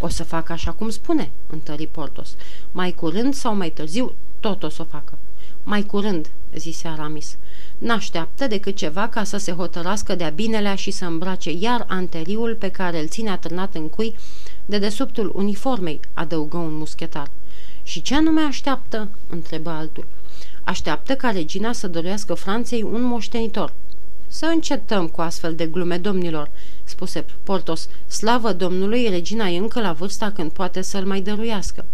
O 0.00 0.08
să 0.08 0.24
fac 0.24 0.48
așa 0.48 0.70
cum 0.72 0.90
spune, 0.90 1.30
întări 1.46 1.86
Portos. 1.86 2.34
Mai 2.72 2.92
curând 2.92 3.34
sau 3.34 3.54
mai 3.54 3.70
târziu, 3.70 4.12
tot 4.40 4.62
o 4.62 4.68
să 4.68 4.82
o 4.82 4.84
facă. 4.84 5.18
Mai 5.62 5.82
curând, 5.82 6.30
zise 6.54 6.88
Aramis. 6.88 7.36
N-așteaptă 7.78 8.46
decât 8.46 8.76
ceva 8.76 9.08
ca 9.08 9.24
să 9.24 9.36
se 9.36 9.52
hotărască 9.52 10.14
de-a 10.14 10.28
binelea 10.28 10.74
și 10.74 10.90
să 10.90 11.04
îmbrace 11.04 11.50
iar 11.50 11.84
anteriul 11.88 12.54
pe 12.54 12.68
care 12.68 13.00
îl 13.00 13.08
ține 13.08 13.30
atârnat 13.30 13.74
în 13.74 13.88
cui 13.88 14.14
de 14.66 14.78
desubtul 14.78 15.32
uniformei, 15.34 16.00
adăugă 16.14 16.56
un 16.56 16.76
muschetar. 16.76 17.30
Și 17.82 18.02
ce 18.02 18.14
anume 18.14 18.40
așteaptă? 18.40 19.08
întrebă 19.28 19.70
altul. 19.70 20.06
Așteaptă 20.64 21.14
ca 21.14 21.30
regina 21.30 21.72
să 21.72 21.88
dorească 21.88 22.34
Franței 22.34 22.82
un 22.82 23.02
moștenitor. 23.02 23.72
Să 24.34 24.46
încetăm 24.46 25.06
cu 25.06 25.20
astfel 25.20 25.54
de 25.54 25.66
glume, 25.66 25.98
domnilor, 25.98 26.50
spuse 26.84 27.24
Portos. 27.42 27.88
Slavă 28.06 28.52
Domnului, 28.52 29.08
regina 29.08 29.48
e 29.48 29.58
încă 29.58 29.80
la 29.80 29.92
vârsta 29.92 30.30
când 30.30 30.50
poate 30.50 30.82
să-l 30.82 31.04
mai 31.04 31.20
dăruiască. 31.20 31.84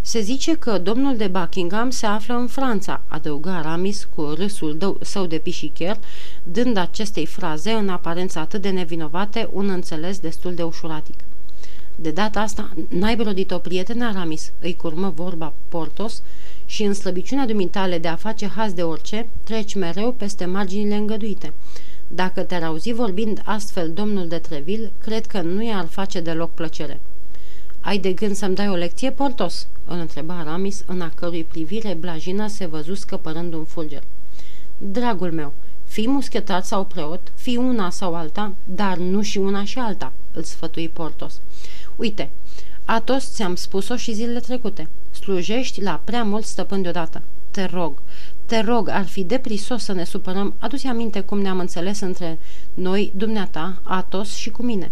Se 0.00 0.20
zice 0.20 0.56
că 0.56 0.78
domnul 0.78 1.16
de 1.16 1.26
Buckingham 1.26 1.90
se 1.90 2.06
află 2.06 2.34
în 2.34 2.46
Franța, 2.46 3.02
adăugă 3.08 3.50
Aramis 3.50 4.08
cu 4.14 4.22
râsul 4.22 4.98
său 5.00 5.26
de 5.26 5.38
pișicher, 5.38 5.96
dând 6.42 6.76
acestei 6.76 7.26
fraze, 7.26 7.70
în 7.70 7.88
aparență 7.88 8.38
atât 8.38 8.62
de 8.62 8.70
nevinovate, 8.70 9.48
un 9.52 9.68
înțeles 9.68 10.18
destul 10.18 10.54
de 10.54 10.62
ușuratic. 10.62 11.14
De 12.02 12.10
data 12.10 12.40
asta, 12.40 12.70
n-ai 12.88 13.16
brodit-o 13.16 13.58
prietenă, 13.58 14.06
Aramis, 14.06 14.52
îi 14.60 14.76
curmă 14.76 15.12
vorba 15.14 15.52
Portos, 15.68 16.22
și 16.66 16.82
în 16.82 16.94
slăbiciunea 16.94 17.46
dumitale 17.46 17.98
de 17.98 18.08
a 18.08 18.16
face 18.16 18.46
haz 18.46 18.72
de 18.72 18.82
orice, 18.82 19.26
treci 19.44 19.74
mereu 19.74 20.12
peste 20.12 20.44
marginile 20.44 20.94
îngăduite. 20.94 21.52
Dacă 22.08 22.42
te-ar 22.42 22.62
auzi 22.62 22.92
vorbind 22.92 23.42
astfel 23.44 23.90
domnul 23.92 24.28
de 24.28 24.38
Treville, 24.38 24.92
cred 25.00 25.26
că 25.26 25.40
nu 25.40 25.62
i-ar 25.62 25.86
face 25.86 26.20
deloc 26.20 26.50
plăcere. 26.50 27.00
Ai 27.80 27.98
de 27.98 28.12
gând 28.12 28.36
să-mi 28.36 28.54
dai 28.54 28.68
o 28.68 28.74
lecție, 28.74 29.10
Portos?" 29.10 29.66
îl 29.84 29.98
întreba 29.98 30.38
Aramis, 30.38 30.82
în 30.86 31.00
a 31.00 31.12
cărui 31.14 31.44
privire 31.44 31.94
blajina 31.94 32.48
se 32.48 32.66
văzu 32.66 32.94
scăpărând 32.94 33.54
un 33.54 33.64
fulger. 33.64 34.02
Dragul 34.78 35.32
meu, 35.32 35.52
fii 35.86 36.08
muschetat 36.08 36.66
sau 36.66 36.84
preot, 36.84 37.20
fii 37.34 37.56
una 37.56 37.90
sau 37.90 38.14
alta, 38.14 38.54
dar 38.64 38.96
nu 38.96 39.22
și 39.22 39.38
una 39.38 39.64
și 39.64 39.78
alta," 39.78 40.12
îl 40.32 40.42
sfătui 40.42 40.88
Portos. 40.88 41.40
Uite, 42.00 42.30
Atos 42.84 43.32
ți-am 43.32 43.54
spus-o 43.54 43.96
și 43.96 44.12
zilele 44.12 44.40
trecute. 44.40 44.88
Slujești 45.10 45.82
la 45.82 46.00
prea 46.04 46.24
mult 46.24 46.44
stăpân 46.44 46.82
deodată. 46.82 47.22
Te 47.50 47.64
rog, 47.64 48.02
te 48.46 48.60
rog, 48.60 48.88
ar 48.88 49.06
fi 49.06 49.24
deprisos 49.24 49.82
să 49.82 49.92
ne 49.92 50.04
supărăm. 50.04 50.54
Adu-ți 50.58 50.86
aminte 50.86 51.20
cum 51.20 51.40
ne-am 51.40 51.58
înțeles 51.58 52.00
între 52.00 52.38
noi, 52.74 53.12
dumneata, 53.16 53.80
Atos 53.82 54.34
și 54.34 54.50
cu 54.50 54.62
mine. 54.62 54.90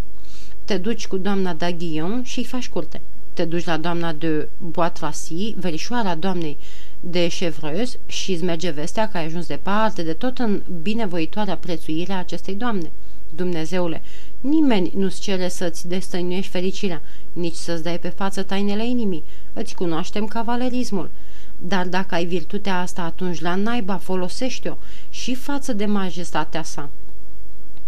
Te 0.65 0.79
duci 0.79 1.07
cu 1.07 1.17
doamna 1.17 1.53
Daguillon 1.53 2.23
și 2.23 2.39
îi 2.39 2.45
faci 2.45 2.69
curte. 2.69 3.01
Te 3.33 3.45
duci 3.45 3.65
la 3.65 3.77
doamna 3.77 4.13
de 4.13 4.49
Boatrasi, 4.59 5.55
verișoara 5.57 6.15
doamnei 6.15 6.59
de 7.01 7.27
Chevreuse 7.27 7.99
și 8.07 8.33
îți 8.33 8.45
merge 8.45 8.71
vestea 8.71 9.09
că 9.09 9.17
ai 9.17 9.25
ajuns 9.25 9.47
departe 9.47 10.03
de 10.03 10.13
tot 10.13 10.39
în 10.39 10.63
binevoitoarea 10.83 11.57
prețuire 11.57 12.13
a 12.13 12.19
acestei 12.19 12.55
doamne. 12.55 12.91
Dumnezeule, 13.37 14.03
nimeni 14.41 14.93
nu-ți 14.95 15.21
cere 15.21 15.49
să-ți 15.49 15.89
destăinuiești 15.89 16.51
fericirea, 16.51 17.03
nici 17.33 17.55
să-ți 17.55 17.83
dai 17.83 17.99
pe 17.99 18.09
față 18.09 18.43
tainele 18.43 18.87
inimii. 18.87 19.25
Îți 19.53 19.75
cunoaștem 19.75 20.27
cavalerismul. 20.27 21.11
Dar 21.59 21.87
dacă 21.87 22.15
ai 22.15 22.25
virtutea 22.25 22.81
asta, 22.81 23.03
atunci 23.03 23.41
la 23.41 23.55
naiba 23.55 23.97
folosește-o 23.97 24.77
și 25.11 25.35
față 25.35 25.73
de 25.73 25.85
majestatea 25.85 26.63
sa. 26.63 26.89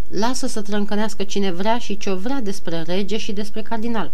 Lasă 0.09 0.47
să 0.47 0.63
trâncănească 0.63 1.23
cine 1.23 1.51
vrea 1.51 1.79
și 1.79 1.97
ce-o 1.97 2.17
vrea 2.17 2.41
despre 2.41 2.83
rege 2.83 3.17
și 3.17 3.33
despre 3.33 3.63
cardinal. 3.63 4.11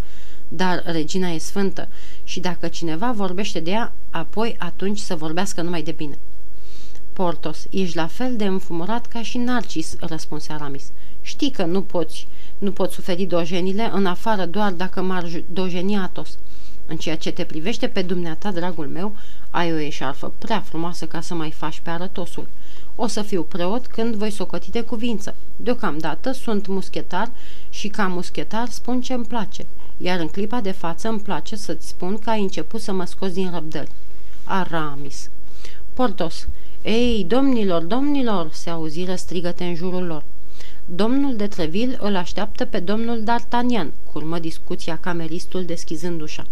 dar 0.49 0.83
regina 0.85 1.29
e 1.29 1.39
sfântă 1.39 1.89
și 2.25 2.41
dacă 2.41 2.69
cineva 2.69 3.13
vorbește 3.13 3.61
de 3.61 3.71
ea, 3.71 3.93
apoi 4.11 4.57
atunci 4.59 4.99
să 4.99 5.17
vorbească 5.17 5.63
numai 5.63 5.83
de 5.83 5.93
bine. 5.93 6.19
Portos, 7.13 7.67
ești 7.71 7.97
la 7.97 8.07
fel 8.07 8.37
de 8.37 8.45
înfumurat 8.45 9.07
ca 9.07 9.23
și 9.23 9.39
Narcis, 9.39 9.97
răspunse 10.01 10.53
Aramis. 10.53 10.91
Știi 11.27 11.51
că 11.51 11.65
nu 11.65 11.83
poți, 11.83 12.27
nu 12.59 12.73
poți 12.73 12.95
suferi 12.95 13.25
dojenile 13.25 13.91
în 13.93 14.07
afară 14.07 14.45
doar 14.45 14.73
dacă 14.73 15.03
m-ar 15.03 15.25
dojeni 15.53 15.97
Atos. 15.97 16.39
În 16.87 16.97
ceea 16.97 17.17
ce 17.17 17.31
te 17.31 17.45
privește 17.45 17.89
pe 17.89 18.03
dumneata, 18.03 18.51
dragul 18.51 18.87
meu, 18.87 19.17
ai 19.51 19.73
o 19.73 19.79
eșarfă 19.79 20.33
prea 20.39 20.61
frumoasă 20.61 21.07
ca 21.07 21.21
să 21.21 21.35
mai 21.35 21.51
faci 21.51 21.81
pe 21.81 21.91
arătosul. 21.91 22.49
O 22.97 23.07
să 23.07 23.23
fiu 23.23 23.43
preot 23.43 23.87
când 23.87 24.15
voi 24.15 24.31
socoti 24.31 24.71
de 24.71 24.81
cuvință. 24.81 25.35
Deocamdată 25.57 26.33
sunt 26.33 26.67
muschetar 26.67 27.31
și 27.71 27.89
ca 27.89 28.07
muschetar 28.07 28.69
spun 28.69 29.01
ce 29.01 29.13
îmi 29.13 29.25
place, 29.25 29.67
iar 29.97 30.21
în 30.21 30.29
clipa 30.29 30.61
de 30.61 30.71
față 30.71 31.09
îmi 31.09 31.21
place 31.21 31.57
să-ți 31.57 31.89
spun 31.89 32.19
că 32.19 32.31
ai 32.31 32.43
început 32.43 32.81
să 32.81 32.93
mă 32.93 33.05
scoți 33.05 33.35
din 33.35 33.51
răbdări. 33.51 33.91
Aramis. 34.45 35.31
Portos. 35.95 36.49
Ei, 36.83 37.25
domnilor, 37.25 37.83
domnilor, 37.83 38.49
se 38.53 38.71
auziră 38.71 39.15
strigăte 39.15 39.65
în 39.65 39.75
jurul 39.75 40.05
lor. 40.05 40.23
Domnul 40.95 41.37
de 41.37 41.47
Treville 41.47 41.97
îl 42.01 42.17
așteaptă 42.17 42.65
pe 42.65 42.79
domnul 42.79 43.23
D'Artagnan, 43.23 43.87
curmă 44.13 44.39
discuția 44.39 44.99
cameristul 45.01 45.65
deschizând 45.65 46.21
ușa. 46.21 46.47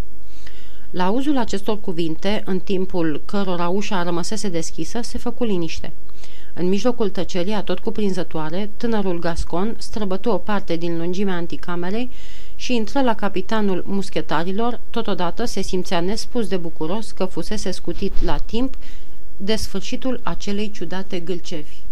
La 0.91 1.05
auzul 1.05 1.37
acestor 1.37 1.79
cuvinte, 1.79 2.41
în 2.45 2.59
timpul 2.59 3.21
cărora 3.25 3.67
ușa 3.67 4.03
rămăsese 4.03 4.49
deschisă, 4.49 4.99
se 5.01 5.17
făcu 5.17 5.43
liniște. 5.43 5.91
În 6.53 6.67
mijlocul 6.67 7.09
tăcerii 7.09 7.53
atot 7.53 7.79
cuprinzătoare, 7.79 8.69
tânărul 8.77 9.19
Gascon 9.19 9.75
străbătu 9.77 10.29
o 10.29 10.37
parte 10.37 10.75
din 10.75 10.97
lungimea 10.97 11.35
anticamerei 11.35 12.09
și 12.55 12.75
intră 12.75 13.01
la 13.01 13.15
capitanul 13.15 13.83
muschetarilor, 13.87 14.79
totodată 14.89 15.45
se 15.45 15.61
simțea 15.61 15.99
nespus 15.99 16.47
de 16.47 16.57
bucuros 16.57 17.11
că 17.11 17.25
fusese 17.25 17.71
scutit 17.71 18.23
la 18.23 18.37
timp 18.37 18.77
de 19.37 19.55
sfârșitul 19.55 20.19
acelei 20.23 20.71
ciudate 20.71 21.19
gâlcevi. 21.19 21.84